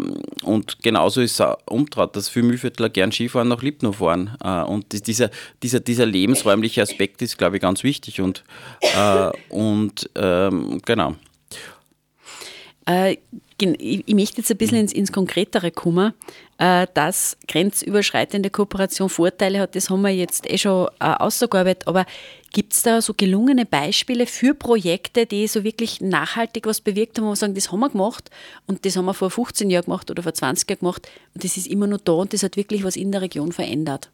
und 0.45 0.83
genauso 0.83 1.21
ist 1.21 1.33
es 1.33 1.41
auch 1.41 1.57
umtrat, 1.67 2.17
dass 2.17 2.29
viele 2.29 2.47
Mühlviertler 2.47 2.91
gern 2.91 3.13
Skifahren 3.13 3.49
nach 3.49 3.63
Lipno 3.63 3.93
fahren. 3.93 4.37
Äh, 4.43 4.63
und 4.63 5.07
dieser, 5.07 5.31
dieser, 5.63 5.81
dieser 5.81 6.07
lebensräumliche 6.07 6.83
Aspekt 6.83 7.23
ist, 7.23 7.39
glaube 7.39 7.57
ich, 7.57 7.63
ganz 7.63 7.83
wichtig. 7.83 8.21
Und, 8.21 8.45
äh, 8.81 9.31
und 9.49 10.09
ähm, 10.17 10.81
genau. 10.85 11.15
Äh, 12.91 13.19
ich 13.59 14.15
möchte 14.15 14.39
jetzt 14.39 14.51
ein 14.51 14.57
bisschen 14.57 14.79
ins, 14.79 14.93
ins 14.93 15.13
Konkretere 15.13 15.71
kommen, 15.71 16.15
äh, 16.57 16.87
dass 16.95 17.37
grenzüberschreitende 17.47 18.49
Kooperation 18.49 19.11
Vorteile 19.11 19.61
hat. 19.61 19.77
Das 19.77 19.91
haben 19.91 20.01
wir 20.01 20.11
jetzt 20.11 20.51
eh 20.51 20.57
schon 20.57 20.89
äh, 20.99 21.05
ausgearbeitet. 21.05 21.87
Aber 21.87 22.07
gibt 22.53 22.73
es 22.73 22.83
da 22.83 23.03
so 23.03 23.13
gelungene 23.15 23.67
Beispiele 23.67 24.27
für 24.27 24.55
Projekte, 24.55 25.27
die 25.27 25.47
so 25.47 25.63
wirklich 25.63 26.01
nachhaltig 26.01 26.67
was 26.67 26.81
bewirkt 26.81 27.19
haben, 27.19 27.27
wo 27.27 27.31
wir 27.31 27.37
sagen, 27.37 27.55
das 27.55 27.71
haben 27.71 27.81
wir 27.81 27.91
gemacht 27.91 28.31
und 28.67 28.85
das 28.87 28.97
haben 28.97 29.05
wir 29.05 29.15
vor 29.15 29.31
15 29.31 29.69
Jahren 29.69 29.85
gemacht 29.85 30.11
oder 30.11 30.23
vor 30.23 30.35
20 30.35 30.69
Jahren 30.69 30.81
gemacht 30.81 31.09
und 31.35 31.45
das 31.45 31.57
ist 31.57 31.67
immer 31.67 31.87
noch 31.87 32.01
da 32.01 32.13
und 32.13 32.33
das 32.33 32.43
hat 32.43 32.57
wirklich 32.57 32.83
was 32.83 32.97
in 32.97 33.13
der 33.13 33.21
Region 33.21 33.53
verändert? 33.53 34.11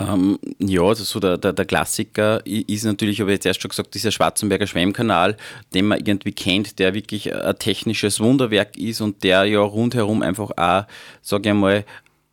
Ähm, 0.00 0.38
ja, 0.58 0.82
also 0.82 1.04
so 1.04 1.20
der, 1.20 1.36
der, 1.36 1.52
der, 1.52 1.64
Klassiker 1.66 2.44
ist 2.46 2.84
natürlich, 2.84 3.20
ich 3.20 3.26
jetzt 3.34 3.44
erst 3.44 3.60
schon 3.60 3.68
gesagt, 3.68 3.94
dieser 3.94 4.10
Schwarzenberger 4.10 4.66
Schwemmkanal, 4.66 5.36
den 5.74 5.88
man 5.88 5.98
irgendwie 5.98 6.32
kennt, 6.32 6.78
der 6.78 6.94
wirklich 6.94 7.34
ein 7.34 7.56
technisches 7.58 8.18
Wunderwerk 8.18 8.78
ist 8.78 9.02
und 9.02 9.22
der 9.22 9.44
ja 9.44 9.60
rundherum 9.60 10.22
einfach 10.22 10.50
auch, 10.56 10.84
sage 11.20 11.42
ich 11.42 11.50
einmal, 11.50 11.84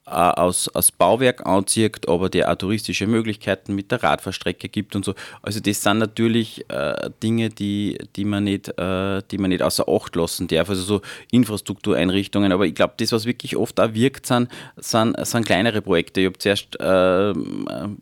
aus, 0.08 0.70
aus 0.70 0.92
Bauwerk 0.92 1.46
anzieht, 1.46 2.08
aber 2.08 2.30
der 2.30 2.52
auch 2.52 2.56
touristische 2.56 3.08
Möglichkeiten 3.08 3.76
mit 3.76 3.92
der 3.92 4.02
Radfahrstrecke 4.02 4.70
gibt 4.70 4.96
und 4.96 5.04
so. 5.04 5.14
Also 5.42 5.60
das 5.60 5.84
sind 5.84 6.00
natürlich 6.00 6.66
äh, 6.70 7.10
Dinge, 7.22 7.50
die, 7.50 7.98
die, 8.16 8.24
man 8.24 8.46
nicht, 8.46 8.70
äh, 8.78 9.22
die 9.30 9.38
man 9.38 9.50
nicht 9.50 9.62
außer 9.62 9.86
Acht 9.90 10.16
lassen 10.16 10.48
darf, 10.48 10.70
also 10.70 10.82
so 10.82 11.02
Infrastruktureinrichtungen. 11.32 12.52
Aber 12.54 12.66
ich 12.66 12.76
glaube, 12.76 12.94
das, 12.98 13.12
was 13.12 13.26
wirklich 13.26 13.58
oft 13.58 13.80
auch 13.80 13.94
wirkt, 13.94 14.26
sind, 14.28 14.50
sind, 14.78 15.16
sind 15.26 15.46
kleinere 15.46 15.82
Projekte. 15.82 16.22
Ich 16.22 16.28
habe 16.28 16.38
zuerst 16.38 16.80
äh, 16.80 17.34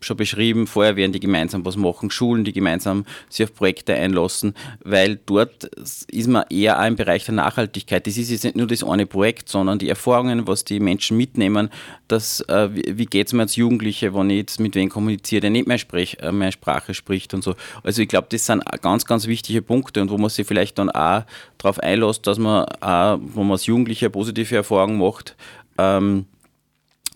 schon 0.02 0.18
beschrieben, 0.18 0.68
Feuerwehren, 0.68 1.12
die 1.12 1.20
gemeinsam 1.20 1.66
was 1.66 1.76
machen, 1.76 2.12
Schulen, 2.12 2.44
die 2.44 2.54
gemeinsam 2.54 3.06
sich 3.30 3.46
auf 3.46 3.56
Projekte 3.56 3.96
einlassen, 3.96 4.54
weil 4.84 5.20
dort 5.26 5.64
ist 5.64 6.28
man 6.28 6.46
eher 6.50 6.80
auch 6.80 6.86
im 6.86 6.96
Bereich 6.96 7.26
der 7.26 7.34
Nachhaltigkeit. 7.34 8.06
Das 8.06 8.18
ist 8.18 8.30
jetzt 8.30 8.44
nicht 8.44 8.56
nur 8.56 8.68
das 8.68 8.84
eine 8.84 9.08
Projekt, 9.08 9.50
sondern 9.50 9.80
die 9.80 9.90
Erfahrungen, 9.90 10.48
was 10.48 10.66
die 10.66 10.80
Menschen 10.80 11.18
mitnehmen, 11.18 11.70
dass, 12.08 12.42
äh, 12.42 12.70
wie, 12.74 12.98
wie 12.98 13.06
geht 13.06 13.28
es 13.28 13.34
mir 13.34 13.44
als 13.44 13.56
Jugendliche, 13.56 14.14
wenn 14.14 14.30
ich 14.30 14.38
jetzt 14.38 14.60
mit 14.60 14.76
wem 14.76 14.90
kommuniziere, 14.90 15.42
der 15.42 15.50
nicht 15.50 15.68
mehr, 15.68 15.78
sprech, 15.78 16.18
äh, 16.22 16.32
mehr 16.32 16.52
Sprache 16.52 16.94
spricht 16.94 17.34
und 17.34 17.44
so. 17.44 17.56
Also 17.84 18.02
ich 18.02 18.08
glaube, 18.08 18.28
das 18.30 18.46
sind 18.46 18.64
ganz, 18.82 19.06
ganz 19.06 19.28
wichtige 19.28 19.62
Punkte 19.62 20.02
und 20.02 20.10
wo 20.10 20.18
man 20.18 20.30
sich 20.30 20.48
vielleicht 20.48 20.78
dann 20.78 20.90
auch 20.90 21.24
darauf 21.58 21.80
einlässt, 21.80 22.28
dass 22.28 22.38
man 22.38 22.66
auch, 22.82 23.20
wo 23.22 23.44
man 23.44 23.54
als 23.54 23.66
Jugendliche 23.66 24.10
positive 24.10 24.56
Erfahrungen 24.56 25.00
macht, 25.00 25.36
ähm, 25.78 26.26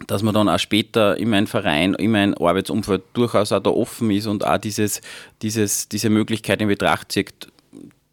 dass 0.07 0.24
man 0.24 0.33
dann 0.33 0.50
auch 0.50 0.59
später 0.59 1.17
in 1.17 1.29
meinem 1.29 1.48
Verein, 1.48 1.93
in 1.95 2.12
meinem 2.12 2.33
Arbeitsumfeld 2.36 3.03
durchaus 3.13 3.51
auch 3.51 3.59
da 3.59 3.69
offen 3.69 4.12
ist 4.12 4.27
und 4.27 4.45
auch 4.45 4.57
dieses, 4.57 5.01
dieses, 5.41 5.89
diese 5.89 6.09
Möglichkeit 6.09 6.62
in 6.62 6.67
Betracht 6.67 7.12
zieht, 7.12 7.48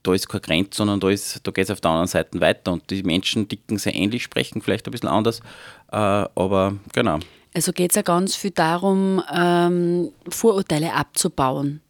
da 0.06 0.14
ist 0.14 0.28
keine 0.28 0.40
Grenze, 0.40 0.70
sondern 0.72 1.00
da, 1.00 1.08
da 1.08 1.50
geht 1.50 1.64
es 1.64 1.70
auf 1.70 1.80
der 1.80 1.90
anderen 1.90 2.06
Seite 2.06 2.40
weiter 2.40 2.72
und 2.72 2.90
die 2.90 3.02
Menschen 3.02 3.48
dicken 3.48 3.78
sehr 3.78 3.94
ähnlich, 3.94 4.22
sprechen 4.22 4.62
vielleicht 4.62 4.86
ein 4.86 4.92
bisschen 4.92 5.08
anders, 5.08 5.40
aber 5.88 6.74
genau. 6.92 7.18
Also 7.54 7.72
geht 7.72 7.92
es 7.92 7.96
ja 7.96 8.02
ganz 8.02 8.36
viel 8.36 8.50
darum, 8.50 9.22
ähm, 9.34 10.10
Vorurteile 10.28 10.92
abzubauen 10.92 11.80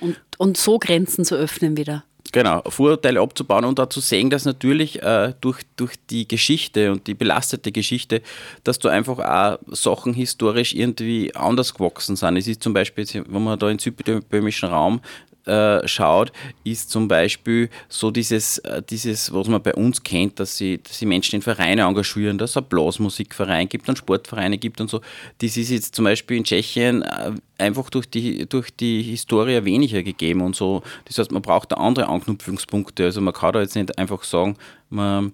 und, 0.00 0.16
und 0.38 0.56
so 0.56 0.78
Grenzen 0.78 1.24
zu 1.24 1.36
öffnen 1.36 1.76
wieder. 1.76 2.04
Genau, 2.32 2.60
Vorurteile 2.66 3.20
abzubauen 3.20 3.64
und 3.64 3.78
auch 3.78 3.88
zu 3.88 4.00
sehen, 4.00 4.30
dass 4.30 4.44
natürlich 4.44 5.00
äh, 5.02 5.32
durch, 5.40 5.62
durch 5.76 5.94
die 6.10 6.26
Geschichte 6.26 6.90
und 6.90 7.06
die 7.06 7.14
belastete 7.14 7.70
Geschichte, 7.70 8.20
dass 8.64 8.78
da 8.78 8.90
einfach 8.90 9.18
auch 9.18 9.58
Sachen 9.68 10.12
historisch 10.12 10.74
irgendwie 10.74 11.34
anders 11.34 11.72
gewachsen 11.72 12.16
sind. 12.16 12.36
Es 12.36 12.48
ist 12.48 12.62
zum 12.62 12.72
Beispiel, 12.72 13.06
wenn 13.28 13.44
man 13.44 13.58
da 13.58 13.70
im 13.70 13.78
südböhmischen 13.78 14.68
Raum 14.68 15.00
äh, 15.46 15.86
schaut, 15.86 16.32
ist 16.64 16.90
zum 16.90 17.08
Beispiel 17.08 17.68
so 17.88 18.10
dieses, 18.10 18.58
äh, 18.58 18.82
dieses, 18.82 19.32
was 19.32 19.48
man 19.48 19.62
bei 19.62 19.74
uns 19.74 20.02
kennt, 20.02 20.40
dass 20.40 20.56
sie, 20.56 20.82
dass 20.82 20.98
sie 20.98 21.06
Menschen 21.06 21.36
in 21.36 21.42
Vereine 21.42 21.82
engagieren, 21.82 22.38
dass 22.38 22.50
es 22.50 22.56
einen 22.56 22.66
Blasmusikverein 22.66 23.68
gibt 23.68 23.88
und 23.88 23.98
Sportvereine 23.98 24.58
gibt 24.58 24.80
und 24.80 24.90
so. 24.90 25.00
Das 25.38 25.56
ist 25.56 25.70
jetzt 25.70 25.94
zum 25.94 26.04
Beispiel 26.04 26.36
in 26.36 26.44
Tschechien 26.44 27.02
äh, 27.02 27.32
einfach 27.58 27.90
durch 27.90 28.08
die, 28.08 28.46
durch 28.46 28.70
die 28.74 29.02
Historie 29.02 29.64
weniger 29.64 30.02
gegeben 30.02 30.42
und 30.42 30.56
so. 30.56 30.82
Das 31.04 31.18
heißt, 31.18 31.32
man 31.32 31.42
braucht 31.42 31.72
da 31.72 31.76
andere 31.76 32.08
Anknüpfungspunkte. 32.08 33.04
Also 33.04 33.20
man 33.20 33.32
kann 33.34 33.52
da 33.52 33.60
jetzt 33.60 33.76
nicht 33.76 33.98
einfach 33.98 34.24
sagen, 34.24 34.56
man 34.90 35.32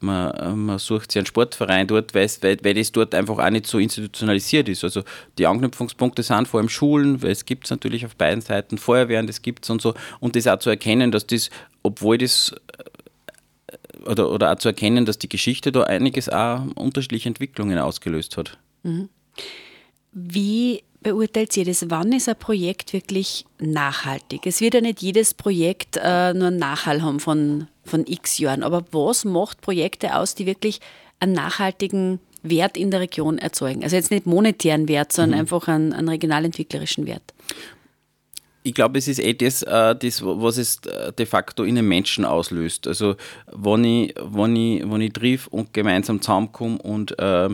man, 0.00 0.66
man 0.66 0.78
sucht 0.78 1.12
sich 1.12 1.20
einen 1.20 1.26
Sportverein 1.26 1.86
dort, 1.86 2.14
weil, 2.14 2.28
weil, 2.62 2.74
das 2.74 2.92
dort 2.92 3.14
einfach 3.14 3.38
auch 3.38 3.50
nicht 3.50 3.66
so 3.66 3.78
institutionalisiert 3.78 4.68
ist. 4.68 4.84
Also 4.84 5.02
die 5.38 5.46
Anknüpfungspunkte 5.46 6.22
sind 6.22 6.48
vor 6.48 6.60
allem 6.60 6.68
Schulen, 6.68 7.22
weil 7.22 7.30
es 7.30 7.44
gibt 7.44 7.64
es 7.64 7.70
natürlich 7.70 8.06
auf 8.06 8.16
beiden 8.16 8.40
Seiten, 8.40 8.78
Feuerwehren, 8.78 9.26
das 9.26 9.42
gibt 9.42 9.64
es 9.64 9.70
und 9.70 9.82
so. 9.82 9.94
Und 10.20 10.36
das 10.36 10.46
auch 10.46 10.58
zu 10.58 10.70
erkennen, 10.70 11.10
dass 11.10 11.26
das, 11.26 11.50
obwohl 11.82 12.18
das 12.18 12.54
äh, 12.78 14.08
oder, 14.08 14.30
oder 14.30 14.52
auch 14.52 14.58
zu 14.58 14.68
erkennen, 14.68 15.04
dass 15.04 15.18
die 15.18 15.28
Geschichte 15.28 15.72
da 15.72 15.82
einiges 15.82 16.28
auch 16.28 16.64
unterschiedliche 16.76 17.28
Entwicklungen 17.28 17.78
ausgelöst 17.78 18.36
hat. 18.36 18.58
Mhm. 18.82 19.08
Wie 20.12 20.82
beurteilt 21.00 21.56
ihr 21.56 21.64
das? 21.64 21.90
Wann 21.90 22.12
ist 22.12 22.28
ein 22.28 22.38
Projekt 22.38 22.92
wirklich 22.92 23.44
nachhaltig? 23.58 24.46
Es 24.46 24.60
wird 24.60 24.74
ja 24.74 24.80
nicht 24.80 25.02
jedes 25.02 25.34
Projekt 25.34 25.96
äh, 25.96 26.34
nur 26.34 26.48
einen 26.48 26.58
Nachhall 26.58 27.02
haben 27.02 27.20
von, 27.20 27.68
von 27.88 28.06
x 28.06 28.38
Jahren, 28.38 28.62
aber 28.62 28.84
was 28.92 29.24
macht 29.24 29.60
Projekte 29.60 30.16
aus, 30.16 30.34
die 30.34 30.46
wirklich 30.46 30.80
einen 31.20 31.32
nachhaltigen 31.32 32.20
Wert 32.42 32.76
in 32.76 32.90
der 32.90 33.00
Region 33.00 33.38
erzeugen? 33.38 33.82
Also 33.82 33.96
jetzt 33.96 34.10
nicht 34.10 34.26
monetären 34.26 34.88
Wert, 34.88 35.12
sondern 35.12 35.38
mhm. 35.38 35.40
einfach 35.40 35.68
einen, 35.68 35.92
einen 35.92 36.08
regionalentwicklerischen 36.08 37.06
Wert. 37.06 37.34
Ich 38.62 38.74
glaube, 38.74 38.98
es 38.98 39.08
ist 39.08 39.20
eh 39.20 39.34
das, 39.34 39.62
äh, 39.62 39.96
das, 39.96 40.22
was 40.22 40.58
es 40.58 40.80
äh, 40.84 41.12
de 41.12 41.26
facto 41.26 41.64
in 41.64 41.76
den 41.76 41.88
Menschen 41.88 42.24
auslöst. 42.24 42.86
Also, 42.86 43.16
wenn 43.50 43.84
ich, 43.84 44.14
wenn 44.20 44.56
ich, 44.56 44.82
wenn 44.90 45.00
ich 45.00 45.12
triff 45.12 45.46
und 45.46 45.72
gemeinsam 45.72 46.20
zusammenkomme 46.20 46.78
und 46.78 47.18
äh, 47.18 47.48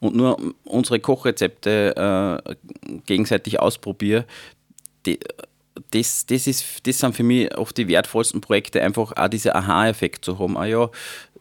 und 0.00 0.14
nur 0.14 0.36
unsere 0.64 1.00
Kochrezepte 1.00 2.40
äh, 2.46 2.54
gegenseitig 3.06 3.60
ausprobiere, 3.60 4.26
die, 5.06 5.18
das, 5.90 6.26
das, 6.26 6.46
ist, 6.46 6.86
das 6.86 6.98
sind 6.98 7.14
für 7.14 7.22
mich 7.22 7.56
oft 7.56 7.76
die 7.76 7.88
wertvollsten 7.88 8.40
Projekte, 8.40 8.82
einfach 8.82 9.12
auch 9.16 9.28
dieser 9.28 9.56
Aha-Effekt 9.56 10.24
zu 10.24 10.38
haben. 10.38 10.56
Ah 10.56 10.66
ja, 10.66 10.90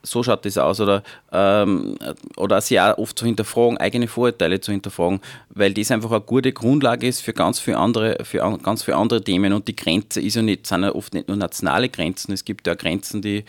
so 0.04 0.24
schaut 0.24 0.46
das 0.46 0.58
aus. 0.58 0.80
Oder, 0.80 1.04
ähm, 1.32 1.98
oder 2.36 2.62
sich 2.62 2.80
auch 2.80 2.98
oft 2.98 3.18
zu 3.18 3.26
hinterfragen, 3.26 3.78
eigene 3.78 4.08
Vorurteile 4.08 4.60
zu 4.60 4.72
hinterfragen, 4.72 5.20
weil 5.50 5.74
das 5.74 5.92
einfach 5.92 6.12
eine 6.12 6.22
gute 6.22 6.54
Grundlage 6.54 7.08
ist 7.08 7.22
für 7.22 7.34
ganz 7.34 7.60
viele 7.60 7.78
andere, 7.78 8.18
für 8.24 8.40
ganz 8.64 8.84
viele 8.84 8.98
andere 8.98 9.24
Themen. 9.24 9.54
Und 9.54 9.68
die 9.68 9.76
Grenze 9.76 10.22
ist 10.22 10.36
ja 10.36 10.42
nicht, 10.42 10.68
sind 10.68 10.84
ja 10.84 10.94
oft 10.94 11.14
nicht 11.14 11.28
nur 11.28 11.38
nationale 11.38 11.90
Grenzen, 11.90 12.34
es 12.34 12.46
gibt 12.46 12.68
ja 12.68 12.76
Grenzen, 12.76 13.22
die, 13.22 13.44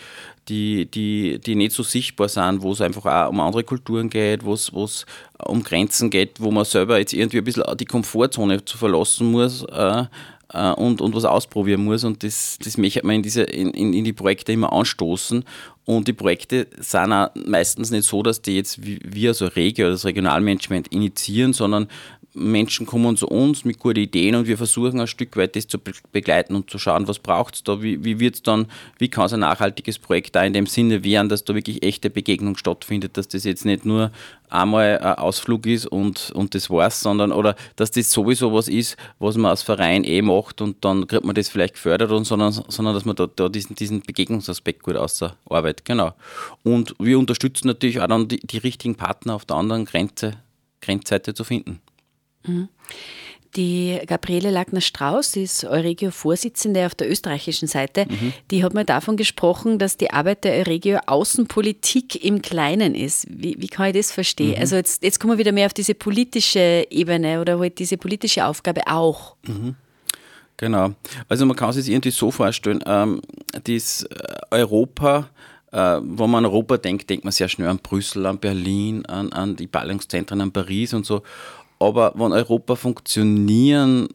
die, 0.48 0.86
die, 0.86 1.38
die 1.38 1.54
nicht 1.54 1.72
so 1.72 1.82
sichtbar 1.82 2.28
sind, 2.28 2.62
wo 2.62 2.72
es 2.72 2.80
einfach 2.80 3.04
auch 3.04 3.30
um 3.30 3.40
andere 3.40 3.64
Kulturen 3.64 4.08
geht, 4.08 4.44
wo 4.44 4.54
es 4.54 5.04
um 5.44 5.62
Grenzen 5.62 6.10
geht, 6.10 6.40
wo 6.40 6.50
man 6.50 6.64
selber 6.64 6.98
jetzt 6.98 7.12
irgendwie 7.12 7.38
ein 7.38 7.44
bisschen 7.44 7.64
die 7.76 7.84
Komfortzone 7.84 8.64
zu 8.64 8.78
verlassen 8.78 9.30
muss. 9.30 9.62
Äh, 9.64 10.04
äh, 10.52 10.72
und, 10.72 11.00
und 11.00 11.14
was 11.14 11.24
ausprobieren 11.24 11.84
muss. 11.84 12.04
Und 12.04 12.22
das, 12.22 12.58
das 12.62 12.78
möchte 12.78 13.04
man 13.06 13.16
in, 13.16 13.22
diese, 13.22 13.42
in, 13.42 13.92
in 13.92 14.04
die 14.04 14.12
Projekte 14.12 14.52
immer 14.52 14.72
anstoßen. 14.72 15.44
Und 15.84 16.06
die 16.06 16.12
Projekte 16.12 16.66
sind 16.78 17.12
auch 17.12 17.30
meistens 17.34 17.90
nicht 17.90 18.06
so, 18.06 18.22
dass 18.22 18.42
die 18.42 18.56
jetzt 18.56 18.78
wir, 18.82 19.30
also 19.30 19.46
Regio, 19.46 19.88
das 19.88 20.04
Regionalmanagement, 20.04 20.88
initiieren, 20.88 21.54
sondern 21.54 21.88
Menschen 22.38 22.86
kommen 22.86 23.16
zu 23.16 23.28
uns 23.28 23.64
mit 23.64 23.78
guten 23.78 24.00
Ideen 24.00 24.34
und 24.34 24.46
wir 24.46 24.56
versuchen 24.56 25.00
ein 25.00 25.06
Stück 25.06 25.36
weit 25.36 25.56
das 25.56 25.66
zu 25.66 25.78
begleiten 26.12 26.54
und 26.54 26.70
zu 26.70 26.78
schauen, 26.78 27.08
was 27.08 27.18
braucht 27.18 27.56
es 27.56 27.64
da, 27.64 27.82
wie, 27.82 28.04
wie 28.04 28.20
wird 28.20 28.46
dann, 28.46 28.66
wie 28.98 29.08
kann 29.08 29.26
es 29.26 29.32
ein 29.32 29.40
nachhaltiges 29.40 29.98
Projekt 29.98 30.34
da 30.36 30.44
in 30.44 30.52
dem 30.52 30.66
Sinne 30.66 31.04
werden, 31.04 31.28
dass 31.28 31.44
da 31.44 31.54
wirklich 31.54 31.82
echte 31.82 32.10
Begegnung 32.10 32.56
stattfindet, 32.56 33.16
dass 33.16 33.28
das 33.28 33.44
jetzt 33.44 33.64
nicht 33.64 33.84
nur 33.84 34.10
einmal 34.50 34.98
ein 34.98 35.14
Ausflug 35.18 35.66
ist 35.66 35.86
und, 35.86 36.30
und 36.32 36.54
das 36.54 36.70
war's, 36.70 37.00
sondern 37.00 37.32
oder 37.32 37.56
dass 37.76 37.90
das 37.90 38.10
sowieso 38.10 38.52
was 38.52 38.68
ist, 38.68 38.96
was 39.18 39.36
man 39.36 39.50
als 39.50 39.62
Verein 39.62 40.04
eh 40.04 40.22
macht 40.22 40.60
und 40.60 40.84
dann 40.84 41.06
kriegt 41.06 41.24
man 41.24 41.34
das 41.34 41.48
vielleicht 41.48 41.74
gefördert 41.74 42.10
und 42.10 42.24
sondern, 42.24 42.52
sondern 42.52 42.94
dass 42.94 43.04
man 43.04 43.16
da, 43.16 43.26
da 43.26 43.48
diesen, 43.48 43.76
diesen 43.76 44.00
Begegnungsaspekt 44.00 44.82
gut 44.82 44.96
ausarbeitet. 44.96 45.84
Genau. 45.84 46.14
Und 46.62 46.94
wir 46.98 47.18
unterstützen 47.18 47.66
natürlich 47.66 48.00
auch 48.00 48.06
dann 48.06 48.28
die, 48.28 48.40
die 48.40 48.58
richtigen 48.58 48.94
Partner 48.94 49.34
auf 49.34 49.44
der 49.44 49.56
anderen 49.56 49.84
Grenze, 49.84 50.34
Grenzseite 50.80 51.34
zu 51.34 51.44
finden. 51.44 51.80
Mhm. 52.46 52.68
Die 53.56 53.98
Gabriele 54.06 54.50
Lackner-Strauß 54.50 55.36
ist 55.36 55.64
Euregio-Vorsitzende 55.64 56.84
auf 56.84 56.94
der 56.94 57.10
österreichischen 57.10 57.66
Seite. 57.66 58.06
Mhm. 58.08 58.32
Die 58.50 58.62
hat 58.62 58.74
mal 58.74 58.84
davon 58.84 59.16
gesprochen, 59.16 59.78
dass 59.78 59.96
die 59.96 60.10
Arbeit 60.10 60.44
der 60.44 60.54
Euregio 60.54 60.98
Außenpolitik 61.06 62.24
im 62.24 62.42
Kleinen 62.42 62.94
ist. 62.94 63.26
Wie, 63.30 63.56
wie 63.58 63.66
kann 63.66 63.86
ich 63.88 63.96
das 63.96 64.12
verstehen? 64.12 64.50
Mhm. 64.50 64.60
Also 64.60 64.76
jetzt, 64.76 65.02
jetzt 65.02 65.18
kommen 65.18 65.32
wir 65.32 65.38
wieder 65.38 65.52
mehr 65.52 65.66
auf 65.66 65.74
diese 65.74 65.94
politische 65.94 66.86
Ebene 66.90 67.40
oder 67.40 67.58
halt 67.58 67.78
diese 67.78 67.96
politische 67.96 68.44
Aufgabe 68.44 68.82
auch. 68.86 69.36
Mhm. 69.46 69.74
Genau. 70.58 70.90
Also 71.28 71.46
man 71.46 71.56
kann 71.56 71.72
sich 71.72 71.84
das 71.84 71.88
irgendwie 71.88 72.10
so 72.10 72.30
vorstellen, 72.30 72.82
ähm, 72.84 73.22
das 73.64 74.06
Europa, 74.50 75.30
äh, 75.72 76.00
wenn 76.02 76.30
man 76.30 76.44
an 76.44 76.46
Europa 76.46 76.76
denkt, 76.76 77.08
denkt 77.08 77.24
man 77.24 77.32
sehr 77.32 77.48
schnell 77.48 77.68
an 77.68 77.78
Brüssel, 77.78 78.26
an 78.26 78.38
Berlin, 78.38 79.06
an, 79.06 79.32
an 79.32 79.56
die 79.56 79.68
Ballungszentren, 79.68 80.40
an 80.40 80.52
Paris 80.52 80.92
und 80.92 81.06
so. 81.06 81.22
Aber 81.78 82.12
wenn 82.16 82.32
Europa 82.32 82.74
funktionieren 82.74 84.08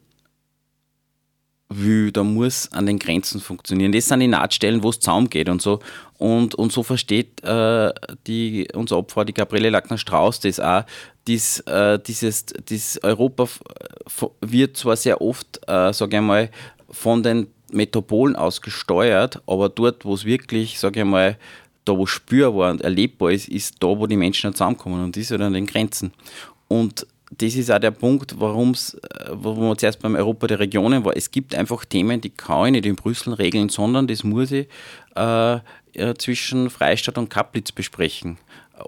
will, 1.70 2.12
dann 2.12 2.34
muss 2.34 2.72
an 2.72 2.86
den 2.86 3.00
Grenzen 3.00 3.40
funktionieren. 3.40 3.92
Das 3.92 4.06
sind 4.06 4.20
die 4.20 4.28
Nahtstellen, 4.28 4.84
wo 4.84 4.90
es 4.90 5.00
zusammengeht 5.00 5.50
und 5.50 5.62
so. 5.62 5.80
Und, 6.18 6.56
und 6.56 6.72
so 6.72 6.84
versteht 6.84 7.44
äh, 7.44 7.92
die, 8.28 8.68
unser 8.74 8.98
Opfer, 8.98 9.26
die 9.26 9.34
Gabriele 9.34 9.70
Lackner-Strauß, 9.70 10.42
das 10.42 10.60
auch. 10.60 10.84
Dies, 11.28 11.60
äh, 11.62 12.00
dieses, 12.00 12.46
dieses 12.46 13.02
Europa 13.04 13.48
wird 14.42 14.78
zwar 14.78 14.96
sehr 14.96 15.22
oft, 15.22 15.60
äh, 15.68 15.94
sage 15.94 16.18
ich 16.18 16.22
mal, 16.22 16.50
von 16.90 17.24
den 17.24 17.48
Metropolen 17.72 18.36
aus 18.36 18.62
gesteuert, 18.62 19.42
aber 19.48 19.70
dort, 19.70 20.06
wo 20.06 20.14
es 20.14 20.26
wirklich, 20.26 20.80
sage 20.80 21.00
ich 21.00 21.06
mal, 21.06 21.38
da 21.86 21.98
wo 21.98 22.06
spürbar 22.06 22.72
und 22.72 22.82
erlebbar 22.82 23.32
ist, 23.32 23.50
ist 23.50 23.76
da, 23.80 23.88
wo 23.88 24.08
die 24.08 24.16
Menschen 24.16 24.54
zusammenkommen 24.54 25.04
und 25.04 25.16
das 25.16 25.24
ist 25.24 25.32
halt 25.32 25.42
an 25.42 25.54
den 25.54 25.66
Grenzen. 25.66 26.14
Und 26.68 27.08
das 27.38 27.56
ist 27.56 27.72
auch 27.72 27.80
der 27.80 27.92
Punkt, 27.92 28.40
warum 28.40 28.72
es, 28.72 28.96
äh, 28.96 29.30
wo 29.32 29.54
man 29.54 29.78
zuerst 29.78 30.02
beim 30.02 30.16
Europa 30.16 30.48
der 30.48 30.60
Regionen 30.60 31.06
war. 31.06 31.16
Es 31.16 31.32
gibt 31.32 31.56
einfach 31.56 31.86
Themen, 31.86 32.22
die 32.22 32.30
kann 32.30 32.68
ich 32.68 32.72
nicht 32.74 32.86
in 32.86 32.96
Brüssel 32.96 33.34
regeln, 33.34 33.70
sondern 33.70 34.08
das 34.08 34.24
muss 34.24 34.52
ich 34.52 34.68
äh, 35.16 35.60
zwischen 36.18 36.70
Freistadt 36.70 37.18
und 37.18 37.30
Kaplitz 37.30 37.72
besprechen 37.72 38.38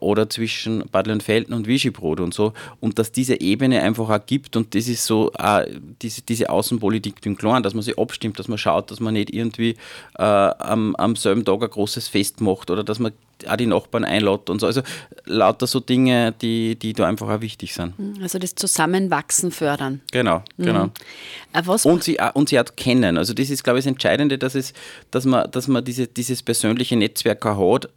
oder 0.01 0.29
zwischen 0.29 0.83
Bad 0.91 1.07
Felden 1.21 1.53
und 1.53 1.67
Vigibrod 1.67 2.19
und 2.19 2.33
so. 2.33 2.53
Und 2.79 2.99
dass 2.99 3.11
diese 3.11 3.39
Ebene 3.39 3.81
einfach 3.81 4.09
auch 4.09 4.25
gibt 4.25 4.55
und 4.55 4.73
das 4.75 4.87
ist 4.87 5.05
so 5.05 5.31
auch 5.37 5.63
diese, 6.01 6.21
diese 6.23 6.49
Außenpolitik 6.49 7.25
im 7.25 7.37
Kleinen, 7.37 7.63
dass 7.63 7.73
man 7.73 7.83
sich 7.83 7.97
abstimmt, 7.97 8.39
dass 8.39 8.47
man 8.47 8.57
schaut, 8.57 8.91
dass 8.91 8.99
man 8.99 9.13
nicht 9.13 9.33
irgendwie 9.33 9.75
äh, 10.17 10.23
am, 10.23 10.95
am 10.95 11.15
selben 11.15 11.45
Tag 11.45 11.61
ein 11.61 11.69
großes 11.69 12.07
Fest 12.07 12.41
macht 12.41 12.71
oder 12.71 12.83
dass 12.83 12.99
man 12.99 13.11
auch 13.47 13.55
die 13.55 13.65
Nachbarn 13.65 14.05
einlädt 14.05 14.49
und 14.49 14.59
so. 14.59 14.67
Also 14.67 14.81
lauter 15.25 15.67
so 15.67 15.79
Dinge, 15.79 16.33
die, 16.41 16.75
die 16.75 16.93
da 16.93 17.07
einfach 17.07 17.29
auch 17.29 17.41
wichtig 17.41 17.73
sind. 17.73 17.97
Hm, 17.97 18.15
also 18.21 18.39
das 18.39 18.55
Zusammenwachsen 18.55 19.51
fördern. 19.51 20.01
Genau, 20.11 20.43
genau. 20.57 20.85
Mhm. 20.85 21.69
Und, 21.83 22.03
sie, 22.03 22.17
und 22.33 22.49
sie 22.49 22.59
auch 22.59 22.65
kennen. 22.75 23.17
Also 23.17 23.33
das 23.33 23.49
ist, 23.49 23.63
glaube 23.63 23.79
ich, 23.79 23.85
das 23.85 23.91
Entscheidende, 23.91 24.37
dass, 24.37 24.55
es, 24.55 24.73
dass 25.11 25.25
man, 25.25 25.49
dass 25.51 25.67
man 25.67 25.83
diese, 25.83 26.07
dieses 26.07 26.43
persönliche 26.43 26.95
Netzwerk 26.95 27.45
auch 27.45 27.75
hat, 27.75 27.89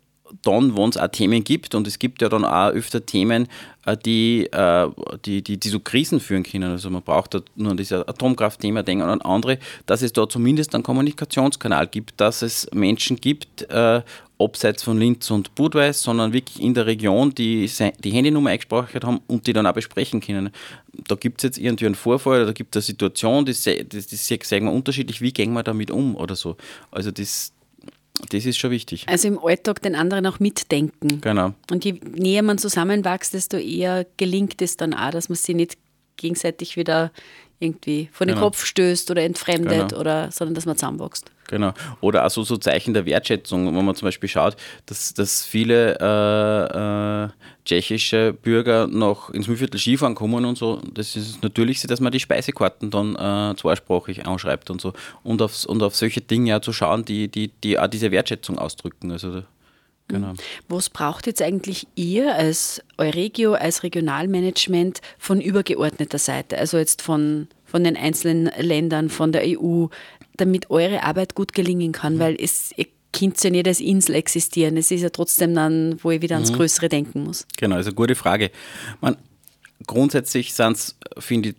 dann, 0.42 0.76
wenn 0.76 0.90
es 0.90 0.96
auch 0.96 1.08
Themen 1.08 1.44
gibt, 1.44 1.74
und 1.74 1.86
es 1.86 1.98
gibt 1.98 2.22
ja 2.22 2.28
dann 2.28 2.44
auch 2.44 2.70
öfter 2.70 3.04
Themen, 3.04 3.48
äh, 3.86 3.96
die, 3.96 4.46
äh, 4.52 4.88
die, 5.24 5.42
die, 5.42 5.58
die 5.58 5.68
so 5.68 5.80
Krisen 5.80 6.20
führen 6.20 6.42
können. 6.42 6.70
Also 6.70 6.90
man 6.90 7.02
braucht 7.02 7.34
da 7.34 7.40
nur 7.56 7.72
an 7.72 7.76
dieses 7.76 8.06
Atomkraftthema 8.06 8.82
denken 8.82 9.04
und 9.04 9.10
an 9.10 9.22
andere, 9.22 9.58
dass 9.86 10.02
es 10.02 10.12
da 10.12 10.28
zumindest 10.28 10.74
einen 10.74 10.84
Kommunikationskanal 10.84 11.86
gibt, 11.86 12.20
dass 12.20 12.42
es 12.42 12.68
Menschen 12.72 13.16
gibt, 13.16 13.66
abseits 14.38 14.82
von 14.82 14.98
Linz 14.98 15.30
und 15.30 15.54
Budweis, 15.54 16.02
sondern 16.02 16.32
wirklich 16.32 16.62
in 16.62 16.74
der 16.74 16.86
Region, 16.86 17.34
die 17.34 17.70
die 18.04 18.10
Handynummer 18.10 18.50
eingespeichert 18.50 19.04
haben 19.04 19.20
und 19.26 19.46
die 19.46 19.52
dann 19.52 19.66
auch 19.66 19.72
besprechen 19.72 20.20
können. 20.20 20.50
Da 21.06 21.16
gibt 21.16 21.40
es 21.40 21.42
jetzt 21.44 21.58
irgendwie 21.58 21.86
einen 21.86 21.94
Vorfall 21.94 22.38
oder 22.38 22.46
da 22.46 22.52
gibt 22.52 22.74
es 22.74 22.84
eine 22.84 22.86
Situation, 22.86 23.44
die, 23.44 23.52
die, 23.52 23.84
die, 23.84 24.16
sagen 24.16 24.66
wir 24.66 24.72
unterschiedlich, 24.72 25.20
wie 25.20 25.32
gehen 25.32 25.52
wir 25.52 25.62
damit 25.62 25.90
um 25.90 26.14
oder 26.16 26.36
so. 26.36 26.56
Also 26.90 27.10
das, 27.10 27.52
das 28.30 28.46
ist 28.46 28.58
schon 28.58 28.70
wichtig. 28.70 29.04
Also 29.08 29.28
im 29.28 29.38
Alltag 29.42 29.82
den 29.82 29.94
anderen 29.94 30.26
auch 30.26 30.38
mitdenken. 30.38 31.20
Genau. 31.20 31.54
Und 31.70 31.84
je 31.84 32.00
näher 32.16 32.42
man 32.42 32.58
zusammenwächst, 32.58 33.34
desto 33.34 33.56
eher 33.56 34.06
gelingt 34.16 34.62
es 34.62 34.76
dann 34.76 34.94
auch, 34.94 35.10
dass 35.10 35.28
man 35.28 35.36
sich 35.36 35.54
nicht 35.54 35.78
gegenseitig 36.16 36.76
wieder 36.76 37.12
irgendwie 37.60 38.08
vor 38.12 38.26
den 38.26 38.34
genau. 38.34 38.46
Kopf 38.46 38.64
stößt 38.64 39.10
oder 39.10 39.22
entfremdet, 39.22 39.90
genau. 39.90 40.00
oder, 40.00 40.30
sondern 40.30 40.54
dass 40.54 40.66
man 40.66 40.76
zusammenwächst. 40.76 41.30
Genau. 41.48 41.72
Oder 42.00 42.26
auch 42.26 42.30
so, 42.30 42.44
Zeichen 42.58 42.92
der 42.94 43.06
Wertschätzung, 43.06 43.74
wenn 43.74 43.84
man 43.84 43.94
zum 43.94 44.06
Beispiel 44.06 44.28
schaut, 44.28 44.56
dass, 44.86 45.14
dass 45.14 45.44
viele 45.44 45.98
äh, 45.98 47.24
äh, 47.24 47.28
tschechische 47.64 48.34
Bürger 48.34 48.86
noch 48.86 49.30
ins 49.30 49.48
Mühlviertel 49.48 49.80
Skifahren 49.80 50.14
kommen 50.14 50.44
und 50.44 50.58
so. 50.58 50.80
Das 50.92 51.16
ist 51.16 51.42
natürlich, 51.42 51.80
dass 51.80 52.00
man 52.00 52.12
die 52.12 52.20
Speisekarten 52.20 52.90
dann 52.90 53.16
äh, 53.16 53.56
zweisprachig 53.56 54.26
anschreibt 54.26 54.70
und 54.70 54.80
so. 54.80 54.92
Und 55.22 55.40
auf, 55.40 55.64
und 55.64 55.82
auf 55.82 55.96
solche 55.96 56.20
Dinge 56.20 56.56
auch 56.56 56.60
zu 56.60 56.72
schauen, 56.72 57.04
die, 57.06 57.28
die, 57.28 57.50
die 57.64 57.78
auch 57.78 57.88
diese 57.88 58.10
Wertschätzung 58.10 58.58
ausdrücken. 58.58 59.10
Also 59.10 59.42
Genau. 60.08 60.32
Was 60.68 60.88
braucht 60.90 61.26
jetzt 61.26 61.42
eigentlich 61.42 61.86
ihr 61.94 62.34
als 62.34 62.82
Euregio, 62.96 63.52
als 63.52 63.82
Regionalmanagement 63.82 65.00
von 65.18 65.40
übergeordneter 65.40 66.18
Seite, 66.18 66.58
also 66.58 66.78
jetzt 66.78 67.02
von, 67.02 67.48
von 67.64 67.84
den 67.84 67.96
einzelnen 67.96 68.50
Ländern, 68.58 69.10
von 69.10 69.32
der 69.32 69.42
EU, 69.44 69.86
damit 70.36 70.70
eure 70.70 71.02
Arbeit 71.02 71.34
gut 71.34 71.52
gelingen 71.52 71.92
kann? 71.92 72.16
Mhm. 72.16 72.18
Weil 72.20 72.36
es, 72.40 72.72
ihr 72.76 72.86
könnt 73.12 73.42
ja 73.44 73.50
nicht 73.50 73.68
als 73.68 73.80
Insel 73.80 74.14
existieren. 74.14 74.76
Es 74.78 74.90
ist 74.90 75.02
ja 75.02 75.10
trotzdem 75.10 75.54
dann, 75.54 75.96
wo 76.02 76.10
ich 76.10 76.22
wieder 76.22 76.36
ans 76.36 76.52
mhm. 76.52 76.56
Größere 76.56 76.88
denken 76.88 77.24
muss. 77.24 77.46
Genau, 77.58 77.76
also 77.76 77.92
gute 77.92 78.14
Frage. 78.14 78.50
Man, 79.00 79.16
grundsätzlich 79.86 80.54
sind 80.54 80.76
es, 80.76 80.96
finde 81.18 81.50
ich, 81.50 81.56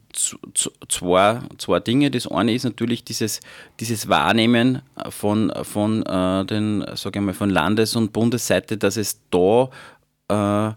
zwei, 0.88 1.40
zwei 1.58 1.80
Dinge. 1.80 2.12
Das 2.12 2.28
eine 2.28 2.54
ist 2.54 2.64
natürlich 2.64 3.04
dieses, 3.04 3.40
dieses 3.80 4.10
Wahrnehmen 4.10 4.82
von, 5.10 5.52
von 5.64 6.04
äh, 6.04 6.46
den, 6.46 6.86
sage 6.96 7.20
ich 7.20 7.26
mal, 7.26 7.34
von 7.34 7.50
Landes- 7.50 7.96
und 7.96 8.14
Bundesseite, 8.14 8.78
dass 8.78 8.98
es 8.98 9.22
da 9.32 9.70
äh, 10.30 10.74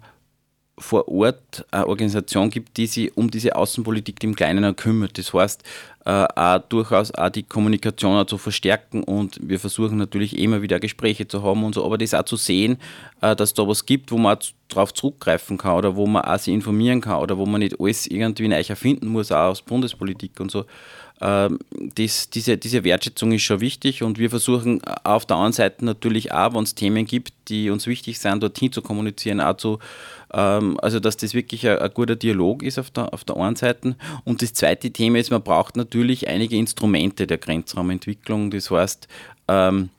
vor 0.83 1.09
Ort 1.09 1.65
eine 1.71 1.87
Organisation 1.87 2.51
gibt, 2.51 2.77
die 2.77 2.87
sich 2.87 3.17
um 3.17 3.31
diese 3.31 3.57
Außenpolitik 3.57 4.23
im 4.25 4.35
Kleinen 4.35 4.77
kümmert. 4.77 5.17
Das 5.17 5.33
heißt, 5.33 5.63
äh, 6.05 6.11
auch 6.11 6.59
durchaus 6.69 7.15
auch 7.15 7.31
die 7.31 7.45
Kommunikation 7.45 8.17
auch 8.17 8.27
zu 8.27 8.37
verstärken 8.37 9.05
und 9.05 9.39
wir 9.41 9.61
versuchen 9.61 9.99
natürlich 9.99 10.37
immer 10.37 10.61
wieder 10.61 10.81
Gespräche 10.81 11.29
zu 11.29 11.43
haben 11.43 11.63
und 11.65 11.75
so, 11.75 11.85
aber 11.85 11.97
das 11.97 12.13
auch 12.13 12.25
zu 12.25 12.37
sehen, 12.37 12.79
äh, 13.21 13.37
dass 13.37 13.55
da 13.55 13.67
was 13.67 13.87
gibt, 13.87 14.11
wo 14.11 14.19
man 14.19 14.37
darauf 14.69 14.93
zurückgreifen 14.93 15.59
kann 15.59 15.77
oder 15.77 15.95
wo 15.95 16.07
man 16.07 16.23
auch 16.23 16.39
sich 16.39 16.53
informieren 16.53 17.01
kann 17.01 17.21
oder 17.21 17.39
wo 17.39 17.47
man 17.47 17.61
nicht 17.61 17.79
alles 17.79 18.07
irgendwie 18.07 18.49
neu 18.49 18.61
erfinden 18.61 19.07
muss, 19.07 19.31
auch 19.31 19.51
aus 19.51 19.63
Bundespolitik 19.63 20.41
und 20.41 20.51
so. 20.51 20.65
Ähm, 21.23 21.61
das, 21.95 22.31
diese, 22.31 22.59
diese 22.59 22.83
Wertschätzung 22.83 23.31
ist 23.31 23.43
schon 23.43 23.61
wichtig 23.61 24.03
und 24.03 24.19
wir 24.19 24.29
versuchen 24.29 24.83
auf 25.05 25.25
der 25.25 25.37
anderen 25.37 25.53
Seite 25.53 25.85
natürlich 25.85 26.33
auch, 26.33 26.53
wenn 26.55 26.65
es 26.65 26.75
Themen 26.75 27.07
gibt, 27.07 27.33
die 27.49 27.71
uns 27.71 27.87
wichtig 27.87 28.19
sind, 28.19 28.43
dorthin 28.43 28.73
zu 28.73 28.83
kommunizieren, 28.83 29.41
auch 29.41 29.57
zu, 29.57 29.79
ähm, 30.35 30.79
also 30.83 30.99
dass 30.99 31.17
das 31.17 31.33
wirklich 31.33 31.69
ein, 31.69 31.79
ein, 31.79 31.95
guter 31.95 32.17
Dialog 32.17 32.65
ist 32.65 32.77
auf 32.77 32.91
der, 32.91 33.15
auf 33.15 33.23
der 33.23 33.37
einen 33.37 33.55
Seite. 33.55 33.95
Und 34.25 34.43
das 34.43 34.53
zweite 34.53 34.91
Thema 34.91 35.21
ist, 35.21 35.31
man 35.31 35.43
braucht 35.43 35.77
natürlich 35.77 36.27
einige 36.27 36.57
Instrumente 36.57 37.29
der 37.29 37.39
Grenzraumentwicklung. 37.39 38.51
Das 38.51 38.73
heißt, 38.73 39.07
ähm, 39.47 39.91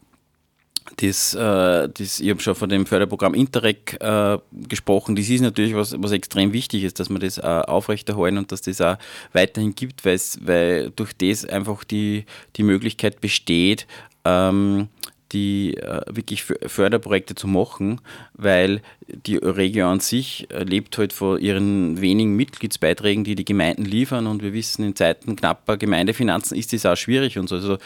das, 0.98 1.34
äh, 1.34 1.90
das, 1.90 2.20
ich 2.20 2.30
habe 2.30 2.40
schon 2.40 2.56
von 2.56 2.70
dem 2.70 2.86
Förderprogramm 2.86 3.34
Interreg 3.34 3.98
äh, 4.00 4.38
gesprochen. 4.68 5.16
Das 5.16 5.30
ist 5.30 5.42
natürlich 5.42 5.76
was, 5.76 5.96
was 5.98 6.12
extrem 6.12 6.54
wichtig 6.54 6.84
ist, 6.84 7.00
dass 7.00 7.10
wir 7.10 7.20
das 7.20 7.38
äh, 7.38 7.42
aufrechterhalten 7.42 8.38
und 8.38 8.52
dass 8.52 8.62
das 8.62 8.82
auch 8.82 8.98
weiterhin 9.34 9.76
gibt, 9.76 10.06
weil 10.06 10.92
durch 10.96 11.14
das 11.14 11.46
einfach 11.46 11.84
die, 11.84 12.26
die 12.56 12.64
Möglichkeit 12.64 13.22
besteht, 13.22 13.88
ähm, 14.26 14.88
die 15.34 15.76
äh, 15.78 16.02
wirklich 16.10 16.44
Förderprojekte 16.44 17.36
zu 17.36 17.48
machen, 17.48 18.00
weil 18.34 18.82
die 19.08 19.38
Regio 19.38 19.90
an 19.90 20.00
sich 20.00 20.48
äh, 20.52 20.64
lebt 20.64 20.98
halt 20.98 21.12
von 21.12 21.40
ihren 21.40 22.00
wenigen 22.00 22.36
Mitgliedsbeiträgen, 22.36 23.24
die 23.24 23.36
die 23.36 23.44
Gemeinden 23.44 23.84
liefern 23.84 24.28
und 24.28 24.44
wir 24.44 24.54
wissen, 24.54 24.86
in 24.86 24.96
Zeiten 24.96 25.36
knapper 25.36 25.78
Gemeindefinanzen 25.78 26.58
ist 26.58 26.72
das 26.72 26.86
auch 26.86 26.96
schwierig 26.96 27.40
und 27.40 27.50
so. 27.50 27.56
Also 27.56 27.78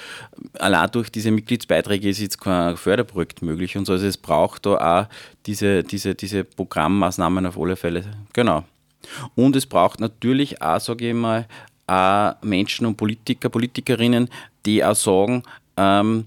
allein 0.60 0.92
durch 0.92 1.10
diese 1.10 1.32
Mitgliedsbeiträge 1.32 2.10
ist 2.10 2.20
jetzt 2.20 2.40
kein 2.40 2.76
Förderprojekt 2.76 3.42
möglich 3.42 3.78
und 3.78 3.86
so. 3.86 3.94
Also 3.94 4.06
es 4.06 4.18
braucht 4.18 4.66
da 4.66 5.02
auch 5.02 5.08
diese, 5.46 5.84
diese, 5.84 6.16
diese 6.16 6.44
Programmmaßnahmen 6.44 7.46
auf 7.46 7.58
alle 7.58 7.78
Fälle. 7.78 8.04
Genau. 8.34 8.66
Und 9.36 9.56
es 9.56 9.66
braucht 9.66 10.02
natürlich 10.02 10.62
auch, 10.62 10.80
sage 10.80 11.10
ich 11.10 11.16
mal, 11.16 11.48
auch 11.88 12.34
Menschen 12.42 12.86
und 12.86 12.98
Politiker, 12.98 13.48
Politikerinnen, 13.48 14.30
die 14.66 14.84
auch 14.84 14.96
sagen, 14.96 15.44
ähm, 15.78 16.26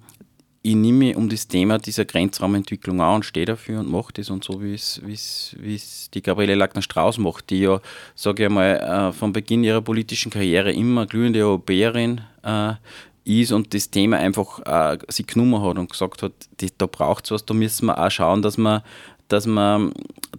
ich 0.63 0.75
nehme 0.75 0.99
mich 0.99 1.17
um 1.17 1.29
das 1.29 1.49
Thema 1.49 1.79
dieser 1.79 2.05
Grenzraumentwicklung 2.05 3.01
an 3.01 3.17
und 3.17 3.25
stehe 3.25 3.47
dafür 3.47 3.81
und 3.81 3.91
mache 3.91 4.13
das 4.13 4.29
und 4.29 4.45
so, 4.45 4.61
wie 4.61 4.75
es 4.75 6.11
die 6.13 6.23
Gabriele 6.23 6.55
Lackner-Strauß 6.55 7.19
macht, 7.19 7.49
die 7.51 7.61
ja, 7.61 7.81
sage 8.15 8.45
ich 8.45 8.51
mal, 8.51 8.77
äh, 8.77 9.13
von 9.13 9.33
Beginn 9.33 9.65
ihrer 9.65 9.81
politischen 9.81 10.31
Karriere 10.31 10.73
immer 10.73 11.07
glühende 11.07 11.41
Europäerin 11.41 12.21
äh, 12.43 12.75
ist 13.25 13.53
und 13.53 13.73
das 13.73 13.91
Thema 13.91 14.19
einfach 14.19 14.61
äh, 14.67 14.99
sie 15.09 15.25
genommen 15.25 15.63
hat 15.63 15.79
und 15.79 15.91
gesagt 15.91 16.23
hat, 16.23 16.33
die, 16.61 16.71
da 16.77 16.87
braucht 16.87 17.25
es 17.25 17.31
was, 17.31 17.47
da 17.47 17.55
müssen 17.55 17.87
wir 17.87 17.99
auch 17.99 18.11
schauen, 18.11 18.43
dass 18.43 18.59
wir 18.59 18.83
dass 19.31 19.47
man, 19.47 19.93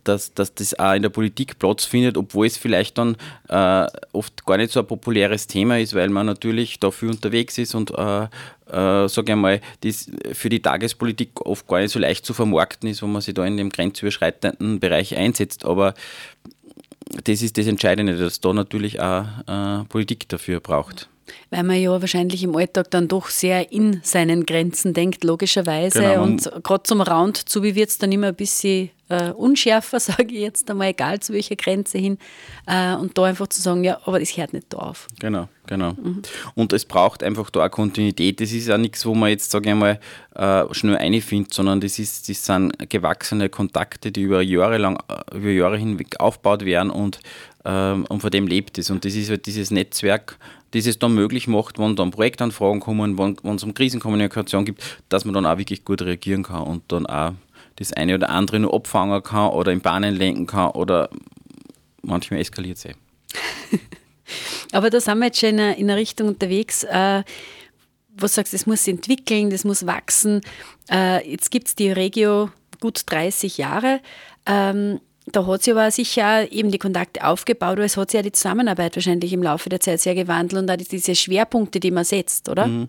dass, 0.03 0.33
dass 0.33 0.53
das 0.53 0.77
auch 0.77 0.93
in 0.93 1.01
der 1.01 1.09
Politik 1.09 1.57
Platz 1.57 1.85
findet, 1.85 2.17
obwohl 2.17 2.45
es 2.45 2.57
vielleicht 2.57 2.97
dann 2.97 3.15
äh, 3.47 3.87
oft 4.11 4.45
gar 4.45 4.57
nicht 4.57 4.71
so 4.71 4.81
ein 4.81 4.87
populäres 4.87 5.47
Thema 5.47 5.79
ist, 5.79 5.95
weil 5.95 6.09
man 6.09 6.25
natürlich 6.25 6.79
dafür 6.79 7.09
unterwegs 7.09 7.57
ist 7.57 7.73
und 7.73 7.91
äh, 7.91 8.23
äh, 8.23 9.07
sage 9.07 9.31
ich 9.31 9.35
mal, 9.35 9.61
das 9.81 10.11
für 10.33 10.49
die 10.49 10.61
Tagespolitik 10.61 11.41
oft 11.45 11.67
gar 11.67 11.79
nicht 11.79 11.91
so 11.91 11.99
leicht 11.99 12.25
zu 12.25 12.33
vermarkten 12.33 12.89
ist, 12.89 13.01
wo 13.01 13.07
man 13.07 13.21
sich 13.21 13.33
da 13.33 13.45
in 13.45 13.57
dem 13.57 13.69
grenzüberschreitenden 13.69 14.79
Bereich 14.79 15.15
einsetzt. 15.15 15.65
Aber 15.65 15.93
das 17.23 17.41
ist 17.41 17.57
das 17.57 17.67
Entscheidende, 17.67 18.17
dass 18.17 18.41
da 18.41 18.53
natürlich 18.53 18.99
auch 18.99 19.25
äh, 19.47 19.83
Politik 19.85 20.27
dafür 20.29 20.59
braucht. 20.59 21.09
Weil 21.51 21.63
man 21.63 21.79
ja 21.79 22.01
wahrscheinlich 22.01 22.43
im 22.43 22.55
Alltag 22.55 22.89
dann 22.91 23.07
doch 23.07 23.29
sehr 23.29 23.71
in 23.71 23.99
seinen 24.03 24.45
Grenzen 24.45 24.93
denkt, 24.93 25.23
logischerweise. 25.23 26.01
Genau. 26.01 26.23
Und 26.23 26.49
gerade 26.63 26.83
zum 26.83 27.01
Round 27.01 27.37
zu, 27.49 27.61
wie 27.61 27.75
wird 27.75 27.89
es 27.89 27.97
dann 27.97 28.11
immer 28.11 28.27
ein 28.27 28.35
bisschen 28.35 28.89
äh, 29.11 29.31
unschärfer, 29.31 29.99
sage 29.99 30.33
ich 30.33 30.39
jetzt 30.39 30.69
einmal, 30.71 30.89
egal 30.89 31.19
zu 31.19 31.33
welcher 31.33 31.55
Grenze 31.55 31.97
hin. 31.97 32.17
Äh, 32.65 32.95
und 32.95 33.17
da 33.17 33.25
einfach 33.25 33.47
zu 33.47 33.61
sagen, 33.61 33.83
ja, 33.83 33.99
aber 34.05 34.19
das 34.19 34.35
hört 34.37 34.53
nicht 34.53 34.67
da 34.69 34.77
auf. 34.77 35.07
Genau, 35.19 35.49
genau. 35.67 35.91
Mhm. 35.91 36.21
Und 36.55 36.73
es 36.73 36.85
braucht 36.85 37.21
einfach 37.21 37.49
da 37.49 37.61
eine 37.61 37.69
Kontinuität. 37.69 38.39
Das 38.39 38.51
ist 38.51 38.71
auch 38.71 38.77
nichts, 38.77 39.05
wo 39.05 39.13
man 39.13 39.29
jetzt, 39.29 39.51
sage 39.51 39.69
ich 39.69 39.75
mal, 39.75 39.99
äh, 40.35 40.73
schnell 40.73 40.97
einfindet, 40.97 41.53
sondern 41.53 41.81
das, 41.81 41.99
ist, 41.99 42.29
das 42.29 42.45
sind 42.45 42.89
gewachsene 42.89 43.49
Kontakte, 43.49 44.11
die 44.11 44.21
über 44.21 44.41
Jahre 44.41 44.77
lang, 44.77 44.97
äh, 45.09 45.37
über 45.37 45.49
Jahre 45.49 45.77
hinweg 45.77 46.19
aufgebaut 46.19 46.63
werden 46.63 46.89
und, 46.89 47.19
ähm, 47.65 48.05
und 48.07 48.21
von 48.21 48.31
dem 48.31 48.47
lebt 48.47 48.77
es. 48.77 48.89
Und 48.89 49.03
das 49.03 49.15
ist 49.15 49.29
halt 49.29 49.45
dieses 49.45 49.71
Netzwerk, 49.71 50.37
das 50.71 50.85
es 50.85 50.99
dann 50.99 51.13
möglich 51.13 51.40
macht, 51.47 51.79
wenn 51.79 51.95
dann 51.95 52.11
Projektanfragen 52.11 52.79
kommen, 52.79 53.17
wenn 53.17 53.55
es 53.55 53.63
um 53.63 53.73
Krisenkommunikation 53.73 54.65
gibt, 54.65 54.83
dass 55.09 55.25
man 55.25 55.33
dann 55.33 55.45
auch 55.45 55.57
wirklich 55.57 55.85
gut 55.85 56.01
reagieren 56.01 56.43
kann 56.43 56.63
und 56.63 56.83
dann 56.91 57.05
auch 57.05 57.33
das 57.75 57.93
eine 57.93 58.15
oder 58.15 58.29
andere 58.29 58.59
nur 58.59 58.73
abfangen 58.73 59.23
kann 59.23 59.51
oder 59.51 59.71
in 59.71 59.81
Bahnen 59.81 60.15
lenken 60.15 60.47
kann 60.47 60.71
oder 60.71 61.09
manchmal 62.01 62.39
eskaliert 62.39 62.77
es 62.77 62.85
eh. 62.85 62.93
Aber 64.71 64.89
da 64.89 64.99
sind 64.99 65.19
wir 65.19 65.25
jetzt 65.25 65.39
schon 65.39 65.49
in 65.49 65.59
einer, 65.59 65.77
in 65.77 65.89
einer 65.89 65.99
Richtung 65.99 66.27
unterwegs, 66.27 66.83
äh, 66.83 67.23
wo 68.13 68.21
du 68.21 68.27
sagst, 68.27 68.53
das 68.53 68.65
muss 68.65 68.87
entwickeln, 68.87 69.49
das 69.49 69.63
muss 69.63 69.85
wachsen. 69.85 70.41
Äh, 70.89 71.29
jetzt 71.29 71.51
gibt 71.51 71.67
es 71.67 71.75
die 71.75 71.91
Regio 71.91 72.49
gut 72.79 73.03
30 73.05 73.57
Jahre. 73.57 74.01
Ähm, 74.45 74.99
da 75.31 75.45
hat 75.45 75.63
sich 75.63 75.73
aber 75.73 75.91
sicher 75.91 76.51
eben 76.51 76.71
die 76.71 76.77
Kontakte 76.77 77.25
aufgebaut, 77.25 77.73
aber 77.73 77.83
es 77.83 77.97
hat 77.97 78.11
sich 78.11 78.17
ja 78.17 78.21
die 78.21 78.31
Zusammenarbeit 78.31 78.95
wahrscheinlich 78.95 79.33
im 79.33 79.43
Laufe 79.43 79.69
der 79.69 79.79
Zeit 79.79 80.01
sehr 80.01 80.15
gewandelt 80.15 80.61
und 80.61 80.69
auch 80.69 80.77
diese 80.77 81.15
Schwerpunkte, 81.15 81.79
die 81.79 81.91
man 81.91 82.03
setzt, 82.03 82.49
oder? 82.49 82.67
Mhm. 82.67 82.87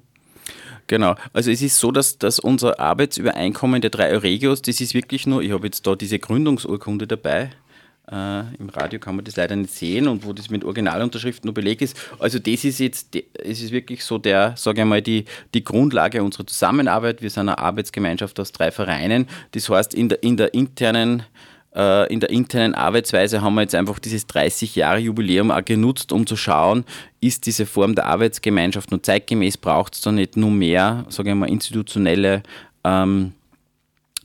Genau. 0.86 1.14
Also 1.32 1.50
es 1.50 1.62
ist 1.62 1.78
so, 1.78 1.92
dass, 1.92 2.18
dass 2.18 2.38
unser 2.38 2.78
Arbeitsübereinkommen 2.80 3.80
der 3.80 3.90
drei 3.90 4.10
Euregios, 4.10 4.62
das 4.62 4.80
ist 4.80 4.94
wirklich 4.94 5.26
nur, 5.26 5.42
ich 5.42 5.52
habe 5.52 5.66
jetzt 5.66 5.86
da 5.86 5.94
diese 5.94 6.18
Gründungsurkunde 6.18 7.06
dabei. 7.06 7.50
Äh, 8.10 8.40
Im 8.58 8.68
Radio 8.68 8.98
kann 8.98 9.14
man 9.16 9.24
das 9.24 9.36
leider 9.36 9.54
nicht 9.54 9.72
sehen 9.72 10.08
und 10.08 10.26
wo 10.26 10.32
das 10.32 10.50
mit 10.50 10.64
Originalunterschriften 10.64 11.46
nur 11.46 11.54
belegt 11.54 11.82
ist. 11.82 11.96
Also 12.18 12.38
das 12.38 12.64
ist 12.64 12.80
jetzt, 12.80 13.14
es 13.14 13.62
ist 13.62 13.70
wirklich 13.70 14.04
so 14.04 14.18
der, 14.18 14.54
sage 14.56 14.82
ich 14.82 14.86
mal, 14.86 15.00
die, 15.00 15.24
die 15.54 15.62
Grundlage 15.62 16.22
unserer 16.22 16.46
Zusammenarbeit. 16.46 17.22
Wir 17.22 17.30
sind 17.30 17.48
eine 17.48 17.58
Arbeitsgemeinschaft 17.58 18.38
aus 18.40 18.50
drei 18.50 18.72
Vereinen. 18.72 19.28
Das 19.52 19.68
heißt, 19.68 19.94
in 19.94 20.08
der, 20.08 20.22
in 20.22 20.36
der 20.36 20.52
internen 20.52 21.22
in 21.74 22.20
der 22.20 22.30
internen 22.30 22.74
Arbeitsweise 22.74 23.40
haben 23.40 23.54
wir 23.54 23.62
jetzt 23.62 23.74
einfach 23.74 23.98
dieses 23.98 24.26
30 24.26 24.76
Jahre 24.76 24.98
Jubiläum 24.98 25.50
auch 25.50 25.64
genutzt, 25.64 26.12
um 26.12 26.26
zu 26.26 26.36
schauen, 26.36 26.84
ist 27.20 27.46
diese 27.46 27.64
Form 27.64 27.94
der 27.94 28.06
Arbeitsgemeinschaft 28.06 28.90
nur 28.90 29.02
zeitgemäß, 29.02 29.56
braucht 29.56 29.94
es 29.94 30.02
da 30.02 30.12
nicht 30.12 30.36
nur 30.36 30.50
mehr, 30.50 31.06
sage 31.08 31.30
ich 31.30 31.36
mal, 31.36 31.48
institutionelle 31.48 32.42
ähm, 32.84 33.32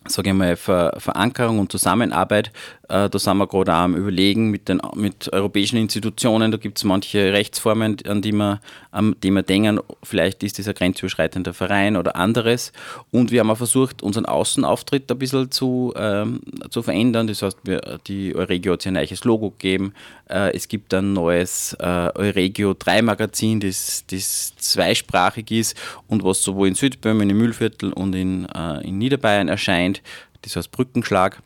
sage 0.10 0.30
ich 0.30 0.36
mal, 0.36 0.56
Ver 0.56 0.96
Verankerung 0.98 1.60
und 1.60 1.72
Zusammenarbeit. 1.72 2.52
Äh, 2.90 3.10
da 3.10 3.20
sind 3.20 3.38
wir 3.38 3.48
gerade 3.48 3.74
am 3.74 3.96
Überlegen 3.96 4.50
mit, 4.50 4.70
den, 4.70 4.82
mit 4.96 5.32
europäischen 5.34 5.78
Institutionen. 5.78 6.52
Da 6.52 6.58
gibt 6.58 6.78
es 6.78 6.84
manche 6.84 7.34
Rechtsformen, 7.34 7.98
an 8.08 8.22
die 8.22 8.32
wir, 8.32 8.62
an 8.92 9.16
die 9.24 9.32
wir 9.32 9.44
denken, 9.44 9.80
vielleicht 10.04 10.44
ist 10.44 10.66
ein 10.66 10.74
grenzüberschreitender 10.74 11.54
Verein 11.54 11.98
oder 11.98 12.16
anderes. 12.16 12.72
Und 13.12 13.32
wir 13.32 13.42
haben 13.42 13.52
auch 13.52 13.58
versucht, 13.58 14.02
unseren 14.04 14.26
Außenauftritt 14.26 15.12
ein 15.12 15.20
bisschen 15.20 15.52
zu, 15.52 15.94
ähm, 15.98 16.42
zu 16.70 16.82
verändern. 16.82 17.28
Das 17.28 17.42
heißt, 17.42 17.58
wir, 17.64 18.00
die 18.08 18.36
Euregio 18.36 18.74
hat 18.74 18.82
sich 18.84 18.90
ein 18.90 18.94
neues 18.94 19.24
Logo 19.26 19.52
gegeben. 19.52 19.94
Äh, 20.30 20.56
es 20.56 20.68
gibt 20.68 20.94
ein 20.94 21.14
neues 21.14 21.76
äh, 21.80 22.10
Euregio 22.16 22.74
3 22.74 23.02
Magazin, 23.02 23.60
das, 23.60 24.06
das 24.10 24.56
zweisprachig 24.56 25.52
ist 25.52 25.78
und 26.08 26.24
was 26.24 26.42
sowohl 26.42 26.70
in 26.70 26.76
Südböhmen, 26.76 27.30
im 27.30 27.38
Mühlviertel 27.38 27.92
und 27.92 28.14
in, 28.16 28.46
äh, 28.46 28.88
in 28.88 28.98
Niederbayern 28.98 29.50
erscheint. 29.50 30.02
Das 30.42 30.56
heißt 30.56 30.72
Brückenschlag. 30.72 31.42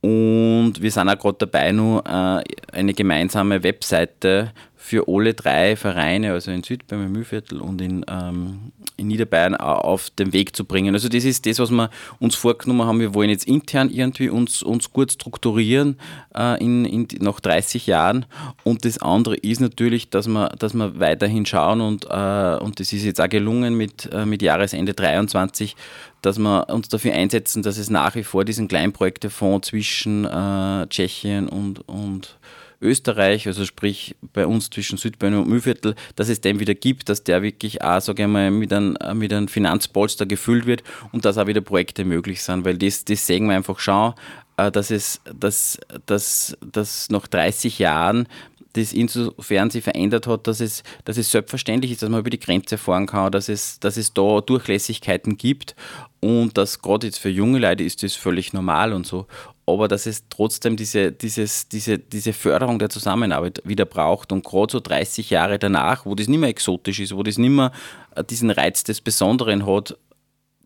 Und 0.00 0.74
wir 0.80 0.90
sind 0.90 1.08
auch 1.08 1.18
gerade 1.18 1.38
dabei, 1.38 1.72
nur 1.72 2.04
äh, 2.06 2.42
eine 2.72 2.94
gemeinsame 2.94 3.62
Webseite 3.62 4.52
für 4.86 5.08
alle 5.08 5.34
drei 5.34 5.74
Vereine, 5.74 6.32
also 6.32 6.52
in 6.52 6.62
Südbayern, 6.62 7.06
im 7.06 7.12
Mühlviertel 7.12 7.60
und 7.60 7.80
in, 7.80 8.06
ähm, 8.08 8.70
in 8.96 9.08
Niederbayern 9.08 9.56
auf 9.56 10.10
den 10.10 10.32
Weg 10.32 10.54
zu 10.54 10.64
bringen. 10.64 10.94
Also 10.94 11.08
das 11.08 11.24
ist 11.24 11.44
das, 11.44 11.58
was 11.58 11.72
wir 11.72 11.90
uns 12.20 12.36
vorgenommen 12.36 12.86
haben. 12.86 13.00
Wir 13.00 13.12
wollen 13.12 13.28
jetzt 13.28 13.48
intern 13.48 13.90
irgendwie 13.90 14.28
uns, 14.28 14.62
uns 14.62 14.92
gut 14.92 15.10
strukturieren 15.10 15.98
äh, 16.36 16.62
in, 16.64 16.84
in, 16.84 17.08
nach 17.18 17.40
30 17.40 17.88
Jahren. 17.88 18.26
Und 18.62 18.84
das 18.84 18.98
andere 18.98 19.34
ist 19.34 19.60
natürlich, 19.60 20.08
dass 20.08 20.28
wir, 20.28 20.50
dass 20.50 20.72
wir 20.72 21.00
weiterhin 21.00 21.46
schauen 21.46 21.80
und, 21.80 22.04
äh, 22.04 22.56
und 22.62 22.78
das 22.78 22.92
ist 22.92 23.04
jetzt 23.04 23.20
auch 23.20 23.28
gelungen 23.28 23.76
mit, 23.76 24.08
äh, 24.12 24.24
mit 24.24 24.40
Jahresende 24.40 24.94
23, 24.94 25.74
dass 26.22 26.38
wir 26.38 26.68
uns 26.68 26.88
dafür 26.88 27.12
einsetzen, 27.12 27.64
dass 27.64 27.76
es 27.76 27.90
nach 27.90 28.14
wie 28.14 28.22
vor 28.22 28.44
diesen 28.44 28.68
Kleinprojektefonds 28.68 29.66
zwischen 29.66 30.24
äh, 30.26 30.86
Tschechien 30.86 31.48
und, 31.48 31.88
und 31.88 32.38
Österreich, 32.80 33.46
also 33.46 33.64
sprich 33.64 34.16
bei 34.32 34.46
uns 34.46 34.70
zwischen 34.70 34.98
Südböhne 34.98 35.40
und 35.40 35.48
Mühlviertel, 35.48 35.94
dass 36.14 36.28
es 36.28 36.40
den 36.40 36.60
wieder 36.60 36.74
gibt, 36.74 37.08
dass 37.08 37.24
der 37.24 37.42
wirklich 37.42 37.82
auch, 37.82 38.00
sage 38.00 38.22
ich 38.22 38.28
mal, 38.28 38.50
mit 38.50 38.72
einem, 38.72 38.96
mit 39.14 39.32
einem 39.32 39.48
Finanzpolster 39.48 40.26
gefüllt 40.26 40.66
wird 40.66 40.82
und 41.12 41.24
dass 41.24 41.38
auch 41.38 41.46
wieder 41.46 41.60
Projekte 41.60 42.04
möglich 42.04 42.42
sind, 42.42 42.64
weil 42.64 42.78
das, 42.78 43.04
das 43.04 43.26
sehen 43.26 43.46
wir 43.46 43.56
einfach 43.56 43.78
schon, 43.78 44.14
äh, 44.56 44.70
dass 44.70 44.90
es 44.90 45.20
dass, 45.38 45.78
dass, 46.06 46.56
dass 46.72 47.08
nach 47.10 47.26
30 47.26 47.78
Jahren 47.78 48.28
das 48.76 48.92
insofern 48.92 49.70
sich 49.70 49.84
verändert 49.84 50.26
hat, 50.26 50.46
dass 50.46 50.60
es, 50.60 50.82
dass 51.04 51.16
es 51.16 51.30
selbstverständlich 51.30 51.92
ist, 51.92 52.02
dass 52.02 52.10
man 52.10 52.20
über 52.20 52.30
die 52.30 52.38
Grenze 52.38 52.78
fahren 52.78 53.06
kann, 53.06 53.32
dass 53.32 53.48
es, 53.48 53.80
dass 53.80 53.96
es 53.96 54.12
da 54.12 54.40
Durchlässigkeiten 54.40 55.36
gibt 55.36 55.74
und 56.20 56.56
dass 56.58 56.82
gerade 56.82 57.06
jetzt 57.06 57.18
für 57.18 57.30
junge 57.30 57.58
Leute 57.58 57.84
ist 57.84 58.02
das 58.02 58.14
völlig 58.14 58.52
normal 58.52 58.92
und 58.92 59.06
so. 59.06 59.26
Aber 59.66 59.88
dass 59.88 60.06
es 60.06 60.28
trotzdem 60.28 60.76
diese, 60.76 61.10
dieses, 61.10 61.68
diese, 61.68 61.98
diese 61.98 62.32
Förderung 62.32 62.78
der 62.78 62.88
Zusammenarbeit 62.88 63.62
wieder 63.64 63.84
braucht. 63.84 64.30
Und 64.30 64.44
gerade 64.44 64.70
so 64.72 64.80
30 64.80 65.30
Jahre 65.30 65.58
danach, 65.58 66.06
wo 66.06 66.14
das 66.14 66.28
nicht 66.28 66.38
mehr 66.38 66.48
exotisch 66.48 67.00
ist, 67.00 67.16
wo 67.16 67.24
das 67.24 67.36
nicht 67.36 67.50
mehr 67.50 67.72
äh, 68.14 68.22
diesen 68.22 68.50
Reiz 68.50 68.84
des 68.84 69.00
Besonderen 69.00 69.66
hat, 69.66 69.98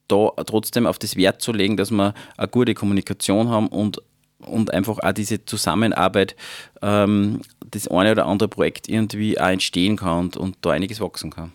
da 0.07 0.31
trotzdem 0.45 0.87
auf 0.87 0.99
das 0.99 1.17
Wert 1.17 1.41
zu 1.41 1.53
legen, 1.53 1.77
dass 1.77 1.91
wir 1.91 2.15
eine 2.37 2.49
gute 2.49 2.75
Kommunikation 2.75 3.49
haben 3.49 3.69
und, 3.69 4.03
und 4.41 4.73
einfach 4.75 4.99
auch 4.99 5.13
diese 5.13 5.45
Zusammenarbeit, 5.45 6.37
ähm, 6.83 7.41
das 7.71 7.89
eine 7.89 8.13
oder 8.13 8.27
andere 8.27 8.49
Projekt 8.49 8.89
irgendwie 8.89 9.41
auch 9.41 9.49
entstehen 9.49 9.97
kann 9.97 10.27
und, 10.27 10.37
und 10.37 10.57
da 10.63 10.71
einiges 10.71 11.01
wachsen 11.01 11.31
kann. 11.31 11.53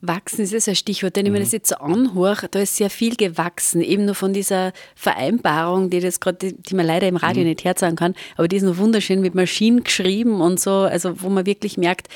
Wachsen 0.00 0.42
ist 0.42 0.52
ja 0.52 0.72
ein 0.72 0.76
Stichwort, 0.76 1.16
denn 1.16 1.26
ich 1.26 1.32
mir 1.32 1.38
mhm. 1.38 1.44
das 1.44 1.52
jetzt 1.52 1.68
so 1.68 1.76
anhöre, 1.76 2.48
da 2.50 2.60
ist 2.60 2.76
sehr 2.76 2.90
viel 2.90 3.16
gewachsen, 3.16 3.80
eben 3.80 4.04
nur 4.04 4.14
von 4.14 4.32
dieser 4.32 4.72
Vereinbarung, 4.94 5.90
die 5.90 6.00
das 6.00 6.20
gerade, 6.20 6.52
die 6.52 6.74
man 6.74 6.86
leider 6.86 7.08
im 7.08 7.16
Radio 7.16 7.42
mhm. 7.42 7.48
nicht 7.48 7.64
herzeigen 7.64 7.96
kann, 7.96 8.14
aber 8.36 8.48
die 8.48 8.56
ist 8.56 8.62
noch 8.62 8.78
wunderschön 8.78 9.20
mit 9.20 9.34
Maschinen 9.34 9.84
geschrieben 9.84 10.40
und 10.40 10.60
so, 10.60 10.70
also 10.70 11.22
wo 11.22 11.28
man 11.28 11.46
wirklich 11.46 11.76
merkt, 11.76 12.08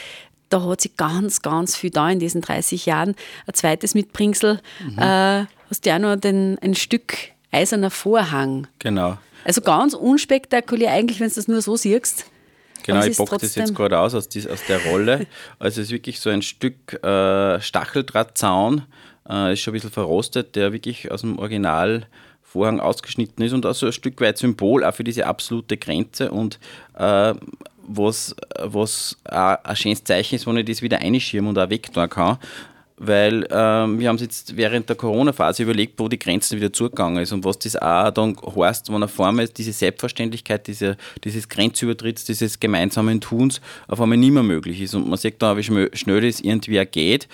da 0.53 0.63
hat 0.63 0.83
sich 0.83 0.97
ganz, 0.97 1.41
ganz 1.41 1.77
viel 1.77 1.91
da 1.91 2.11
in 2.11 2.19
diesen 2.19 2.43
30 2.43 2.85
Jahren. 2.85 3.15
Ein 3.47 3.55
zweites 3.55 3.95
Mitbringsel, 3.95 4.61
mhm. 4.85 4.99
äh, 4.99 5.47
hast 5.71 5.87
du 5.87 5.89
ja 5.89 5.99
noch 5.99 6.17
den, 6.17 6.59
ein 6.61 6.75
Stück 6.75 7.15
eiserner 7.51 7.91
Vorhang. 7.91 8.67
Genau. 8.79 9.17
Also 9.45 9.61
ganz 9.61 9.95
unspektakulär 9.95 10.93
eigentlich, 10.93 11.21
wenn 11.21 11.29
du 11.29 11.35
das 11.35 11.49
nur 11.49 11.63
so 11.63 11.77
siehst. 11.77 12.27
Genau, 12.83 13.05
ich 13.05 13.17
packe 13.17 13.39
das 13.39 13.55
jetzt 13.55 13.75
gerade 13.75 13.99
aus 13.99 14.15
aus, 14.15 14.29
dies, 14.29 14.47
aus, 14.47 14.65
der 14.67 14.85
Rolle. 14.87 15.27
Also 15.59 15.81
es 15.81 15.89
ist 15.89 15.93
wirklich 15.93 16.21
so 16.21 16.31
ein 16.31 16.43
Stück 16.43 17.03
äh, 17.05 17.61
Stacheldrahtzaun, 17.61 18.83
äh, 19.29 19.53
ist 19.53 19.61
schon 19.61 19.73
ein 19.73 19.75
bisschen 19.75 19.91
verrostet, 19.91 20.57
der 20.57 20.73
wirklich 20.73 21.11
aus 21.11 21.21
dem 21.21 21.39
Original 21.39 22.07
Vorhang 22.43 22.81
ausgeschnitten 22.81 23.43
ist 23.45 23.53
und 23.53 23.65
auch 23.65 23.75
so 23.75 23.87
ein 23.87 23.93
Stück 23.93 24.21
weit 24.21 24.37
Symbol 24.37 24.85
auch 24.85 24.95
für 24.95 25.05
diese 25.05 25.27
absolute 25.27 25.79
Grenze 25.79 26.31
und 26.31 26.59
äh, 26.99 27.35
was, 27.85 28.37
was 28.59 29.17
auch 29.25 29.57
ein 29.65 29.77
schönes 29.77 30.05
Zeichen 30.05 30.37
ist, 30.37 30.47
wenn 30.47 30.57
ich 30.59 30.67
das 30.67 30.83
wieder 30.83 30.99
einschirmen 30.99 31.49
und 31.49 31.59
auch 31.59 31.71
wegtun 31.71 32.09
kann 32.11 32.39
weil 33.05 33.47
ähm, 33.51 33.99
wir 33.99 34.09
haben 34.09 34.15
uns 34.15 34.23
jetzt 34.23 34.57
während 34.57 34.89
der 34.89 34.95
Corona-Phase 34.95 35.65
überlegt, 35.65 35.99
wo 35.99 36.09
die 36.09 36.19
Grenzen 36.19 36.57
wieder 36.57 36.73
zugegangen 36.73 37.21
ist 37.21 37.33
und 37.33 37.45
was 37.45 37.59
das 37.59 37.75
auch 37.77 38.11
dann 38.11 38.37
heißt, 38.37 38.93
wenn 38.93 39.03
auf 39.03 39.21
einmal 39.21 39.49
diese 39.49 39.73
Selbstverständlichkeit, 39.73 40.69
diese, 40.69 40.97
dieses 41.25 41.49
Grenzübertritts, 41.49 42.25
dieses 42.25 42.61
gemeinsamen 42.61 43.21
Tuns 43.21 43.61
auf 43.89 44.01
einmal 44.01 44.19
nicht 44.19 44.31
mehr 44.31 44.45
möglich 44.45 44.81
ist 44.81 44.95
und 44.95 45.09
man 45.09 45.19
sieht 45.19 45.43
dann, 45.43 45.57
wie 45.57 45.65
schnell 45.65 46.21
das 46.21 46.41
irgendwie 46.41 46.81
auch 46.81 46.91
geht. 46.91 47.27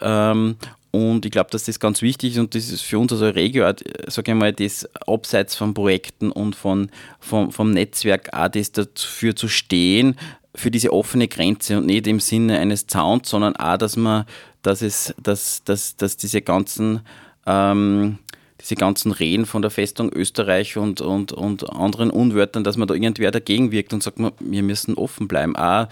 Ähm, 0.00 0.56
und 0.92 1.26
ich 1.26 1.32
glaube, 1.32 1.50
dass 1.50 1.64
das 1.64 1.80
ganz 1.80 2.02
wichtig 2.02 2.34
ist 2.34 2.38
und 2.38 2.54
das 2.54 2.70
ist 2.70 2.82
für 2.82 2.98
uns 2.98 3.12
als 3.12 3.34
Regio, 3.34 3.64
sage 4.06 4.30
ich 4.30 4.34
mal, 4.36 4.52
das 4.52 4.88
abseits 5.06 5.56
von 5.56 5.74
Projekten 5.74 6.30
und 6.30 6.54
von, 6.54 6.90
von, 7.18 7.50
vom 7.50 7.72
Netzwerk 7.72 8.32
auch 8.32 8.48
das 8.48 8.70
dafür 8.70 9.34
zu 9.34 9.48
stehen, 9.48 10.16
für 10.54 10.70
diese 10.70 10.92
offene 10.92 11.28
Grenze 11.28 11.78
und 11.78 11.86
nicht 11.86 12.06
im 12.06 12.20
Sinne 12.20 12.58
eines 12.58 12.86
Zauns, 12.86 13.28
sondern 13.28 13.56
auch, 13.56 13.76
dass 13.76 13.96
man 13.96 14.24
dass 14.66 14.82
es, 14.82 15.14
dass, 15.22 15.62
dass, 15.64 15.96
dass 15.96 16.16
diese 16.16 16.42
ganzen 16.42 17.00
ähm, 17.46 18.18
diese 18.60 18.74
ganzen 18.74 19.12
Reden 19.12 19.44
von 19.44 19.60
der 19.60 19.70
Festung 19.70 20.10
Österreich 20.12 20.76
und, 20.76 21.00
und, 21.00 21.32
und 21.32 21.70
anderen 21.70 22.10
Unwörtern, 22.10 22.64
dass 22.64 22.76
man 22.76 22.88
da 22.88 22.94
irgendwer 22.94 23.30
dagegen 23.30 23.70
wirkt 23.70 23.92
und 23.92 24.02
sagt, 24.02 24.18
wir 24.18 24.62
müssen 24.62 24.94
offen 24.94 25.28
bleiben. 25.28 25.54
Auch 25.56 25.88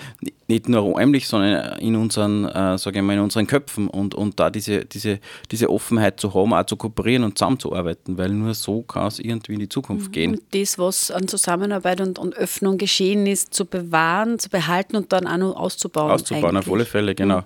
nicht 0.48 0.68
nur 0.68 0.80
räumlich, 0.80 1.28
sondern 1.28 1.78
in 1.78 1.94
unseren, 1.94 2.46
äh, 2.46 2.78
sage 2.78 2.98
ich 2.98 3.04
mal, 3.04 3.12
in 3.12 3.20
unseren 3.20 3.46
Köpfen 3.46 3.86
und, 3.86 4.14
und 4.14 4.40
da 4.40 4.48
diese, 4.50 4.86
diese, 4.86 5.20
diese 5.50 5.68
Offenheit 5.68 6.18
zu 6.18 6.32
haben, 6.32 6.54
auch 6.54 6.64
zu 6.64 6.76
kooperieren 6.76 7.24
und 7.24 7.38
zusammenzuarbeiten, 7.38 8.16
weil 8.16 8.30
nur 8.30 8.54
so 8.54 8.82
kann 8.82 9.08
es 9.08 9.18
irgendwie 9.18 9.54
in 9.54 9.60
die 9.60 9.68
Zukunft 9.68 10.12
gehen. 10.12 10.32
Und 10.32 10.42
das, 10.52 10.78
was 10.78 11.10
an 11.10 11.28
Zusammenarbeit 11.28 12.00
und, 12.00 12.18
und 12.18 12.34
Öffnung 12.34 12.78
geschehen 12.78 13.26
ist, 13.26 13.52
zu 13.52 13.66
bewahren, 13.66 14.38
zu 14.38 14.48
behalten 14.48 14.96
und 14.96 15.12
dann 15.12 15.26
auch 15.26 15.36
noch 15.36 15.56
auszubauen. 15.56 16.10
Auszubauen, 16.10 16.56
eigentlich. 16.56 16.66
auf 16.66 16.72
alle 16.72 16.84
Fälle, 16.86 17.14
genau. 17.14 17.40
Mhm. 17.40 17.44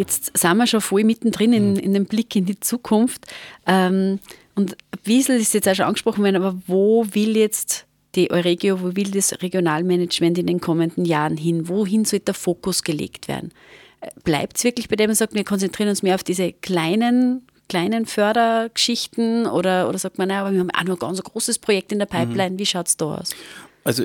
Jetzt 0.00 0.34
sind 0.34 0.56
wir 0.56 0.66
schon 0.66 0.80
voll 0.80 1.04
mittendrin 1.04 1.52
in, 1.52 1.76
in 1.76 1.92
dem 1.92 2.06
Blick 2.06 2.34
in 2.34 2.46
die 2.46 2.58
Zukunft. 2.58 3.26
Ähm, 3.66 4.18
und 4.54 4.74
Wiesel 5.04 5.38
ist 5.38 5.52
jetzt 5.52 5.68
auch 5.68 5.74
schon 5.74 5.84
angesprochen 5.84 6.24
worden, 6.24 6.36
aber 6.36 6.58
wo 6.66 7.04
will 7.12 7.36
jetzt 7.36 7.84
die 8.14 8.30
Euregio, 8.30 8.80
wo 8.80 8.96
will 8.96 9.10
das 9.10 9.42
Regionalmanagement 9.42 10.38
in 10.38 10.46
den 10.46 10.58
kommenden 10.58 11.04
Jahren 11.04 11.36
hin? 11.36 11.68
Wohin 11.68 12.06
soll 12.06 12.20
der 12.20 12.32
Fokus 12.32 12.82
gelegt 12.82 13.28
werden? 13.28 13.52
Bleibt 14.24 14.56
es 14.56 14.64
wirklich 14.64 14.88
bei 14.88 14.96
dem, 14.96 15.08
man 15.08 15.16
sagt, 15.16 15.34
wir 15.34 15.44
konzentrieren 15.44 15.90
uns 15.90 16.02
mehr 16.02 16.14
auf 16.14 16.24
diese 16.24 16.54
kleinen, 16.54 17.46
kleinen 17.68 18.06
Fördergeschichten 18.06 19.46
oder, 19.46 19.86
oder 19.86 19.98
sagt 19.98 20.16
man, 20.16 20.28
naja, 20.28 20.40
aber 20.40 20.52
wir 20.52 20.60
haben 20.60 20.70
auch 20.70 20.84
noch 20.84 20.94
ein 20.94 20.98
ganz 20.98 21.22
großes 21.22 21.58
Projekt 21.58 21.92
in 21.92 21.98
der 21.98 22.06
Pipeline. 22.06 22.54
Mhm. 22.54 22.58
Wie 22.58 22.64
schaut 22.64 22.88
es 22.88 22.96
da 22.96 23.16
aus? 23.16 23.34
Also 23.82 24.04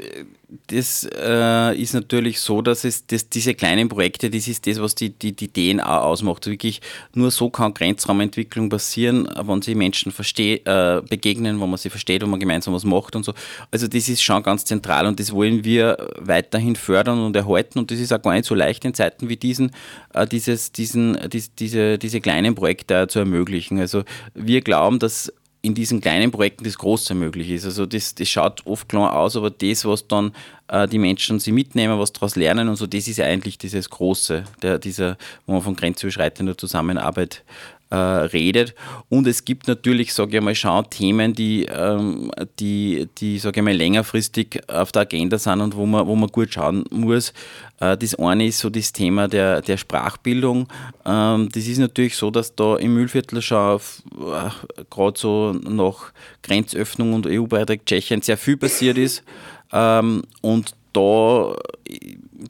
das 0.67 1.07
äh, 1.13 1.75
ist 1.77 1.93
natürlich 1.93 2.39
so, 2.39 2.61
dass 2.61 2.85
es 2.85 3.07
dass 3.07 3.29
diese 3.29 3.55
kleinen 3.55 3.89
Projekte, 3.89 4.29
das 4.29 4.47
ist 4.47 4.65
das, 4.67 4.79
was 4.79 4.95
die, 4.95 5.09
die, 5.09 5.33
die 5.33 5.49
DNA 5.49 6.01
ausmacht. 6.01 6.45
Wirklich 6.47 6.81
nur 7.13 7.29
so 7.31 7.49
kann 7.49 7.73
Grenzraumentwicklung 7.73 8.69
passieren, 8.69 9.27
wenn 9.35 9.61
sie 9.61 9.75
Menschen 9.75 10.13
äh, 10.13 11.01
begegnen, 11.09 11.59
wenn 11.59 11.69
man 11.69 11.77
sie 11.77 11.89
versteht, 11.89 12.21
wenn 12.21 12.29
man 12.29 12.39
gemeinsam 12.39 12.73
was 12.73 12.85
macht 12.85 13.15
und 13.15 13.25
so. 13.25 13.33
Also 13.71 13.87
das 13.87 14.07
ist 14.07 14.21
schon 14.21 14.43
ganz 14.43 14.63
zentral 14.63 15.07
und 15.07 15.19
das 15.19 15.33
wollen 15.33 15.65
wir 15.65 15.97
weiterhin 16.19 16.75
fördern 16.75 17.19
und 17.19 17.35
erhalten 17.35 17.79
und 17.79 17.91
das 17.91 17.99
ist 17.99 18.13
auch 18.13 18.21
gar 18.21 18.33
nicht 18.33 18.45
so 18.45 18.55
leicht 18.55 18.85
in 18.85 18.93
Zeiten 18.93 19.27
wie 19.27 19.37
diesen, 19.37 19.71
äh, 20.13 20.25
dieses, 20.25 20.71
diesen, 20.71 21.17
dies, 21.29 21.53
diese, 21.53 21.97
diese 21.97 22.21
kleinen 22.21 22.55
Projekte 22.55 23.07
zu 23.07 23.19
ermöglichen. 23.19 23.79
Also 23.79 24.03
wir 24.33 24.61
glauben, 24.61 24.99
dass 24.99 25.33
in 25.65 25.73
diesen 25.73 25.99
kleinen 25.99 26.31
Projekten 26.31 26.63
das 26.63 26.77
Große 26.77 27.15
möglich 27.15 27.49
ist. 27.49 27.65
Also 27.65 27.85
das, 27.85 28.13
das 28.13 28.29
schaut 28.29 28.65
oft 28.65 28.87
klar 28.87 29.15
aus, 29.15 29.35
aber 29.35 29.49
das, 29.49 29.83
was 29.85 30.07
dann 30.07 30.31
äh, 30.67 30.87
die 30.87 30.99
Menschen 30.99 31.39
sie 31.39 31.51
mitnehmen, 31.51 31.99
was 31.99 32.13
daraus 32.13 32.35
lernen 32.35 32.69
und 32.69 32.75
so, 32.75 32.85
das 32.85 33.07
ist 33.07 33.19
eigentlich 33.19 33.57
dieses 33.57 33.89
Große, 33.89 34.43
der, 34.61 34.77
dieser, 34.77 35.17
wo 35.45 35.53
man 35.53 35.61
von 35.63 35.75
grenzüberschreitender 35.75 36.55
Zusammenarbeit 36.57 37.43
äh, 37.89 37.95
redet. 37.95 38.73
Und 39.09 39.27
es 39.27 39.45
gibt 39.45 39.67
natürlich, 39.67 40.13
sage 40.13 40.37
ich 40.37 40.43
mal, 40.43 40.55
schon 40.55 40.89
Themen, 40.89 41.33
die, 41.33 41.65
ähm, 41.65 42.31
die, 42.59 43.07
die 43.17 43.37
sage 43.39 43.59
ich 43.59 43.63
mal, 43.63 43.73
längerfristig 43.73 44.61
auf 44.67 44.91
der 44.91 45.03
Agenda 45.03 45.37
sind 45.37 45.61
und 45.61 45.75
wo 45.75 45.85
man, 45.85 46.07
wo 46.07 46.15
man 46.15 46.29
gut 46.29 46.53
schauen 46.53 46.85
muss. 46.89 47.33
Äh, 47.79 47.97
das 47.97 48.15
eine 48.15 48.47
ist 48.47 48.59
so 48.59 48.69
das 48.69 48.91
Thema 48.91 49.27
der, 49.27 49.61
der 49.61 49.77
Sprachbildung. 49.77 50.67
Ähm, 51.05 51.49
das 51.51 51.67
ist 51.67 51.77
natürlich 51.77 52.15
so, 52.15 52.31
dass 52.31 52.55
da 52.55 52.77
im 52.77 52.93
Mühlviertel 52.93 53.41
schon 53.41 53.79
äh, 53.79 54.49
gerade 54.89 55.19
so 55.19 55.53
nach 55.53 56.11
Grenzöffnung 56.43 57.13
und 57.13 57.27
EU-Beitritt 57.27 57.85
Tschechien 57.85 58.21
sehr 58.21 58.37
viel 58.37 58.57
passiert 58.57 58.97
ist. 58.97 59.23
Ähm, 59.71 60.23
und 60.41 60.73
da 60.93 61.55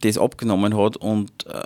das 0.02 0.18
abgenommen 0.18 0.78
hat 0.78 0.98
und 0.98 1.32
äh, 1.48 1.64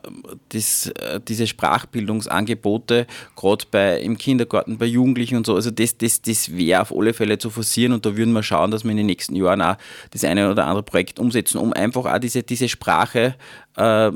das, 0.49 0.87
äh, 0.87 1.19
diese 1.25 1.47
Sprachbildungsangebote, 1.47 3.07
gerade 3.35 3.65
bei 3.71 3.99
im 4.01 4.17
Kindergarten, 4.17 4.77
bei 4.77 4.85
Jugendlichen 4.85 5.37
und 5.37 5.45
so, 5.45 5.55
also 5.55 5.71
das, 5.71 5.97
das, 5.97 6.21
das 6.21 6.55
wäre 6.55 6.81
auf 6.81 6.95
alle 6.95 7.13
Fälle 7.13 7.37
zu 7.37 7.49
forcieren 7.49 7.93
und 7.93 8.05
da 8.05 8.15
würden 8.15 8.33
wir 8.33 8.43
schauen, 8.43 8.71
dass 8.71 8.83
wir 8.83 8.91
in 8.91 8.97
den 8.97 9.05
nächsten 9.05 9.35
Jahren 9.35 9.61
auch 9.61 9.77
das 10.11 10.23
eine 10.23 10.49
oder 10.49 10.65
andere 10.65 10.83
Projekt 10.83 11.19
umsetzen, 11.19 11.57
um 11.57 11.73
einfach 11.73 12.05
auch 12.05 12.19
diese, 12.19 12.43
diese 12.43 12.69
Sprache 12.69 13.35
äh, 13.75 14.11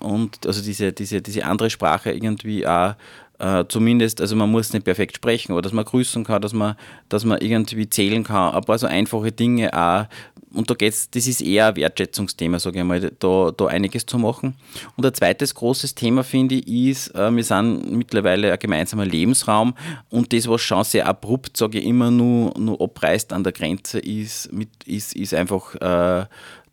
und 0.00 0.46
also 0.46 0.62
diese, 0.62 0.92
diese, 0.92 1.22
diese 1.22 1.44
andere 1.44 1.70
Sprache 1.70 2.12
irgendwie 2.12 2.66
auch 2.66 2.94
äh, 3.38 3.64
zumindest, 3.68 4.20
also 4.20 4.34
man 4.36 4.50
muss 4.50 4.72
nicht 4.72 4.84
perfekt 4.84 5.16
sprechen, 5.16 5.52
aber 5.52 5.62
dass 5.62 5.72
man 5.72 5.84
grüßen 5.84 6.24
kann, 6.24 6.42
dass 6.42 6.52
man, 6.52 6.74
dass 7.08 7.24
man 7.24 7.40
irgendwie 7.40 7.88
zählen 7.88 8.24
kann, 8.24 8.54
ein 8.54 8.64
paar 8.64 8.78
so 8.78 8.86
einfache 8.86 9.32
Dinge 9.32 9.72
auch. 9.72 10.06
Und 10.52 10.70
da 10.70 10.74
geht's, 10.74 11.10
das 11.10 11.26
ist 11.26 11.42
eher 11.42 11.66
ein 11.66 11.76
Wertschätzungsthema, 11.76 12.58
sage 12.58 12.78
ich 12.78 12.84
mal, 12.84 13.00
da, 13.00 13.52
da 13.54 13.66
einiges 13.66 14.06
zu 14.06 14.18
machen. 14.18 14.54
Und 14.96 15.04
ein 15.04 15.12
zweites 15.12 15.54
großes 15.54 15.94
Thema, 15.94 16.24
finde 16.24 16.54
ich, 16.56 16.66
ist, 16.66 17.14
äh, 17.14 17.30
wir 17.30 17.44
sind 17.44 17.92
mittlerweile 17.92 18.52
ein 18.52 18.58
gemeinsamer 18.58 19.04
Lebensraum 19.04 19.74
und 20.08 20.32
das, 20.32 20.48
was 20.48 20.62
schon 20.62 20.84
sehr 20.84 21.06
abrupt, 21.06 21.56
sage 21.56 21.78
ich 21.78 21.84
immer, 21.84 22.10
nur, 22.10 22.54
nur 22.58 22.80
abreißt 22.80 23.32
an 23.32 23.44
der 23.44 23.52
Grenze, 23.52 23.98
ist, 23.98 24.52
mit, 24.52 24.70
ist, 24.86 25.14
ist 25.14 25.34
einfach 25.34 25.74
äh, 25.74 26.26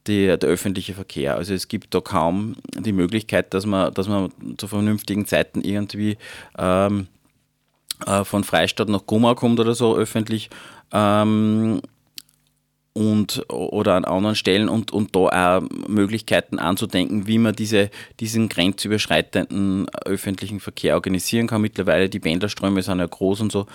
die, 0.08 0.28
der 0.38 0.50
öffentliche 0.50 0.94
Verkehr. 0.94 1.36
Also 1.36 1.54
es 1.54 1.68
gibt 1.68 1.94
da 1.94 2.00
kaum 2.00 2.56
die 2.78 2.94
Möglichkeit, 2.94 3.54
dass 3.54 3.66
man, 3.66 3.94
dass 3.94 4.08
man 4.08 4.32
zu 4.58 4.68
vernünftigen 4.68 5.26
Zeiten 5.26 5.62
irgendwie 5.62 6.18
ähm, 6.58 7.08
äh, 8.06 8.24
von 8.24 8.44
Freistadt 8.44 8.90
nach 8.90 9.06
Gumau 9.06 9.36
kommt 9.36 9.60
oder 9.60 9.74
so 9.74 9.96
öffentlich. 9.96 10.50
Ähm, 10.92 11.82
und, 12.96 13.44
oder 13.50 13.96
an 13.96 14.06
anderen 14.06 14.38
Stellen 14.38 14.70
und, 14.70 14.92
und 14.92 15.16
da 15.16 15.60
auch 15.60 15.62
Möglichkeiten 15.88 16.60
anzudenken, 16.60 17.28
wie 17.28 17.38
man 17.38 17.54
diese, 17.54 17.90
diesen 18.22 18.48
grenzüberschreitenden 18.48 19.88
öffentlichen 20.06 20.62
Verkehr 20.62 20.96
organisieren 20.96 21.48
kann. 21.48 21.62
Mittlerweile 21.62 22.08
die 22.08 22.22
Pendlerströme 22.22 22.82
sind 22.82 23.00
ja 23.00 23.06
groß 23.06 23.42
und 23.42 23.52
so 23.52 23.68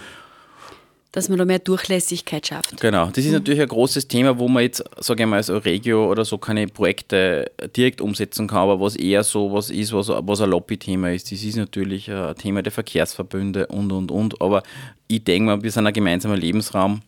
dass 1.12 1.28
man 1.28 1.38
da 1.38 1.44
mehr 1.44 1.58
Durchlässigkeit 1.58 2.46
schafft. 2.46 2.80
Genau, 2.80 3.06
das 3.06 3.18
ist 3.18 3.26
mhm. 3.26 3.38
natürlich 3.38 3.60
ein 3.60 3.68
großes 3.68 4.06
Thema, 4.06 4.38
wo 4.38 4.46
man 4.46 4.62
jetzt, 4.62 4.84
sage 5.00 5.24
ich 5.24 5.28
mal, 5.28 5.38
als 5.38 5.50
Regio 5.50 6.08
oder 6.08 6.24
so 6.24 6.38
keine 6.38 6.68
Projekte 6.68 7.50
direkt 7.76 8.00
umsetzen 8.00 8.46
kann, 8.46 8.58
aber 8.58 8.80
was 8.80 8.94
eher 8.94 9.24
so 9.24 9.52
was 9.52 9.70
ist, 9.70 9.92
was, 9.92 10.08
was 10.08 10.40
ein 10.40 10.50
Lobbythema 10.50 11.10
ist. 11.10 11.32
Das 11.32 11.42
ist 11.42 11.56
natürlich 11.56 12.08
ein 12.10 12.36
Thema 12.36 12.62
der 12.62 12.70
Verkehrsverbünde 12.70 13.66
und, 13.66 13.90
und, 13.90 14.12
und. 14.12 14.40
Aber 14.40 14.62
ich 15.08 15.24
denke 15.24 15.46
mal, 15.46 15.62
wir 15.62 15.72
sind 15.72 15.86
ein 15.86 15.92
gemeinsamer 15.92 16.36
Lebensraum 16.36 17.02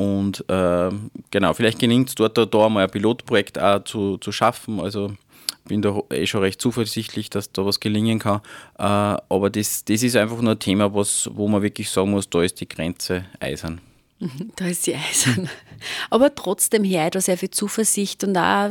Und 0.00 0.48
äh, 0.48 0.90
genau, 1.32 1.54
vielleicht 1.54 1.80
gelingt 1.80 2.10
es 2.10 2.14
dort 2.14 2.38
oder 2.38 2.46
da 2.46 2.68
mal 2.68 2.84
ein 2.84 2.90
Pilotprojekt 2.90 3.58
auch 3.58 3.82
zu, 3.82 4.16
zu 4.18 4.30
schaffen. 4.30 4.78
Also 4.78 5.12
bin 5.64 5.82
da 5.82 6.00
eh 6.10 6.24
schon 6.24 6.42
recht 6.42 6.62
zuversichtlich, 6.62 7.30
dass 7.30 7.50
da 7.50 7.66
was 7.66 7.80
gelingen 7.80 8.20
kann. 8.20 8.40
Äh, 8.78 8.82
aber 8.82 9.50
das, 9.50 9.84
das 9.84 10.04
ist 10.04 10.14
einfach 10.14 10.40
nur 10.40 10.52
ein 10.52 10.58
Thema, 10.60 10.94
was, 10.94 11.28
wo 11.32 11.48
man 11.48 11.62
wirklich 11.62 11.90
sagen 11.90 12.12
muss, 12.12 12.30
da 12.30 12.42
ist 12.42 12.60
die 12.60 12.68
Grenze 12.68 13.26
eisern. 13.40 13.80
Da 14.56 14.66
ist 14.66 14.84
sie 14.84 14.94
eisern. 14.94 15.48
Aber 16.10 16.34
trotzdem 16.34 16.84
her 16.84 17.10
da 17.10 17.20
sehr 17.20 17.38
viel 17.38 17.50
Zuversicht 17.50 18.24
und 18.24 18.36
auch 18.36 18.70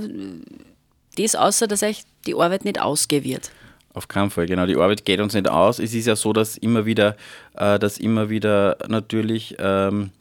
das, 1.18 1.36
außer 1.36 1.68
dass 1.68 1.84
euch 1.84 2.04
die 2.26 2.36
Arbeit 2.36 2.66
nicht 2.66 2.82
ausgehen 2.82 3.24
wird. 3.24 3.52
Auf 3.94 4.08
keinen 4.08 4.30
Fall, 4.30 4.46
genau. 4.46 4.66
Die 4.66 4.76
Arbeit 4.76 5.06
geht 5.06 5.20
uns 5.20 5.34
nicht 5.34 5.50
aus. 5.50 5.80
Es 5.80 5.94
ist 5.94 6.06
ja 6.06 6.16
so, 6.16 6.32
dass 6.32 6.58
immer 6.58 6.86
wieder, 6.86 7.18
äh, 7.56 7.80
dass 7.80 7.98
immer 7.98 8.30
wieder 8.30 8.78
natürlich 8.88 9.56
ähm, 9.60 10.12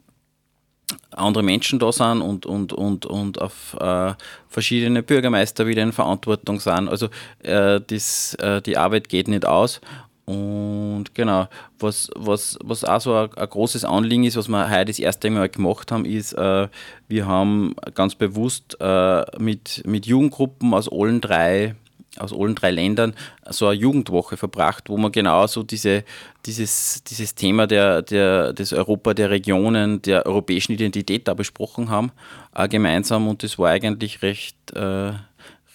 andere 1.10 1.42
Menschen 1.42 1.78
da 1.78 1.90
sind 1.92 2.20
und, 2.22 2.46
und, 2.46 2.72
und, 2.72 3.06
und 3.06 3.40
auf 3.40 3.76
äh, 3.80 4.14
verschiedene 4.48 5.02
Bürgermeister 5.02 5.66
wieder 5.66 5.82
in 5.82 5.92
Verantwortung 5.92 6.60
sind. 6.60 6.88
Also 6.88 7.08
äh, 7.42 7.80
das, 7.84 8.34
äh, 8.34 8.62
die 8.62 8.76
Arbeit 8.76 9.08
geht 9.08 9.28
nicht 9.28 9.46
aus. 9.46 9.80
Und 10.26 11.14
genau, 11.14 11.46
was, 11.78 12.10
was, 12.16 12.58
was 12.62 12.84
auch 12.84 13.00
so 13.00 13.14
ein, 13.14 13.32
ein, 13.34 13.48
großes 13.48 13.84
Anliegen 13.84 14.24
ist, 14.24 14.36
was 14.36 14.48
wir 14.48 14.68
heute 14.68 14.86
das 14.86 14.98
erste 14.98 15.30
Mal 15.30 15.48
gemacht 15.48 15.92
haben, 15.92 16.04
ist, 16.04 16.32
äh, 16.32 16.68
wir 17.06 17.26
haben 17.26 17.76
ganz 17.94 18.16
bewusst 18.16 18.76
äh, 18.80 19.24
mit, 19.38 19.82
mit 19.86 20.06
Jugendgruppen 20.06 20.74
aus 20.74 20.90
allen 20.90 21.20
drei 21.20 21.76
aus 22.18 22.32
allen 22.32 22.54
drei 22.54 22.70
Ländern 22.70 23.14
so 23.48 23.66
eine 23.66 23.78
Jugendwoche 23.78 24.36
verbracht, 24.36 24.88
wo 24.88 24.96
man 24.96 25.12
genau 25.12 25.46
so 25.46 25.62
diese, 25.62 26.04
dieses, 26.44 27.02
dieses 27.04 27.34
Thema 27.34 27.66
der, 27.66 28.02
der, 28.02 28.52
des 28.52 28.72
Europa 28.72 29.14
der 29.14 29.30
Regionen, 29.30 30.02
der 30.02 30.26
europäischen 30.26 30.72
Identität 30.72 31.28
da 31.28 31.34
besprochen 31.34 31.90
haben, 31.90 32.12
äh, 32.54 32.68
gemeinsam. 32.68 33.28
Und 33.28 33.42
das 33.42 33.58
war 33.58 33.70
eigentlich 33.70 34.22
recht, 34.22 34.56
äh, 34.72 35.12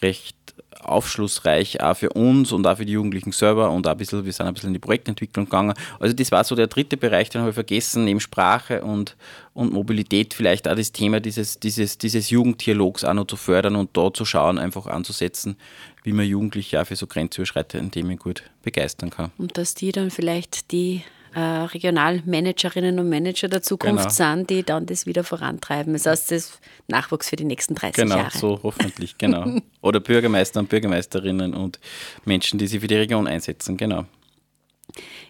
recht 0.02 0.36
aufschlussreich 0.84 1.82
auch 1.82 1.96
für 1.96 2.10
uns 2.10 2.52
und 2.52 2.66
auch 2.66 2.78
für 2.78 2.86
die 2.86 2.94
Jugendlichen 2.94 3.32
selber 3.32 3.70
und 3.72 3.88
auch 3.88 3.92
ein 3.92 3.98
bisschen, 3.98 4.26
wir 4.26 4.34
sind 4.34 4.48
ein 4.48 4.54
bisschen 4.54 4.70
in 4.70 4.74
die 4.74 4.80
Projektentwicklung 4.80 5.46
gegangen. 5.46 5.74
Also 6.00 6.16
das 6.16 6.32
war 6.32 6.44
so 6.44 6.56
der 6.56 6.68
dritte 6.68 6.98
Bereich, 6.98 7.30
den 7.30 7.42
habe 7.42 7.52
ich 7.52 7.56
vergessen, 7.56 8.06
neben 8.06 8.20
Sprache 8.20 8.82
und, 8.82 9.16
und 9.54 9.74
Mobilität 9.74 10.34
vielleicht 10.34 10.68
auch 10.68 10.76
das 10.76 10.92
Thema 10.92 11.20
dieses, 11.20 11.60
dieses, 11.60 11.98
dieses 11.98 12.30
Jugenddialogs 12.30 13.04
auch 13.04 13.14
noch 13.14 13.28
zu 13.28 13.38
fördern 13.38 13.76
und 13.76 13.96
da 13.96 14.12
zu 14.14 14.26
schauen, 14.26 14.58
einfach 14.58 14.88
anzusetzen, 14.88 15.56
wie 16.04 16.14
man 16.14 16.26
Jugendliche 16.26 16.82
auch 16.82 16.86
für 16.86 16.96
so 16.96 17.08
grenzüberschreitende 17.08 17.92
Themen 17.92 18.18
gut 18.18 18.44
begeistern 18.64 19.10
kann. 19.10 19.32
Und 19.38 19.58
dass 19.58 19.74
die 19.74 19.92
dann 19.92 20.12
vielleicht 20.12 20.72
die 20.72 21.04
äh, 21.34 21.40
Regionalmanagerinnen 21.40 23.00
und 23.00 23.10
Manager 23.10 23.48
der 23.48 23.62
Zukunft 23.62 24.04
genau. 24.04 24.36
sind, 24.36 24.50
die 24.50 24.64
dann 24.64 24.86
das 24.86 25.06
wieder 25.06 25.24
vorantreiben. 25.24 25.94
Das 25.94 26.06
heißt, 26.06 26.32
das 26.32 26.60
Nachwuchs 26.88 27.30
für 27.30 27.38
die 27.38 27.46
nächsten 27.46 27.76
30 27.76 27.96
genau, 27.96 28.18
Jahre. 28.18 28.30
Genau, 28.32 28.40
so 28.40 28.60
hoffentlich, 28.64 29.18
genau. 29.18 29.58
Oder 29.82 30.00
Bürgermeister 30.00 30.60
und 30.60 30.70
Bürgermeisterinnen 30.70 31.54
und 31.54 31.80
Menschen, 32.26 32.60
die 32.60 32.68
sich 32.68 32.82
für 32.82 32.88
die 32.88 32.96
Region 32.96 33.28
einsetzen, 33.28 33.78
genau. 33.78 34.06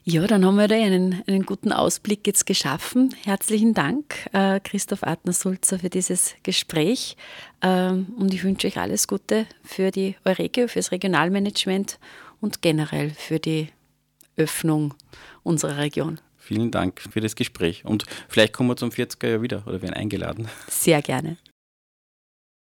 Ja, 0.04 0.26
dann 0.26 0.44
haben 0.44 0.56
wir 0.56 0.68
da 0.68 0.76
einen, 0.76 1.22
einen 1.28 1.46
guten 1.46 1.72
Ausblick 1.72 2.26
jetzt 2.26 2.48
geschaffen. 2.48 3.14
Herzlichen 3.24 3.76
Dank, 3.76 4.28
äh, 4.34 4.60
Christoph 4.60 5.04
Adner-Sulzer, 5.04 5.78
für 5.78 5.90
dieses 5.90 6.34
Gespräch. 6.42 7.16
Ähm, 7.62 8.08
und 8.18 8.34
ich 8.34 8.44
wünsche 8.44 8.66
euch 8.66 8.80
alles 8.80 9.08
Gute 9.08 9.46
für 9.64 9.92
die 9.92 10.16
Euregio, 10.26 10.68
fürs 10.68 10.92
Regionalmanagement 10.92 12.00
und 12.40 12.64
generell 12.64 13.12
für 13.12 13.38
die 13.38 13.68
Öffnung 14.38 14.96
unserer 15.44 15.78
Region. 15.78 16.20
Vielen 16.36 16.72
Dank 16.72 17.00
für 17.00 17.22
das 17.22 17.36
Gespräch 17.36 17.86
und 17.86 18.06
vielleicht 18.28 18.54
kommen 18.54 18.70
wir 18.70 18.78
zum 18.78 18.90
40er 18.90 19.28
Jahr 19.28 19.42
wieder 19.44 19.68
oder 19.68 19.84
werden 19.84 19.94
eingeladen. 19.94 20.48
Sehr 20.68 21.04
gerne. 21.04 21.38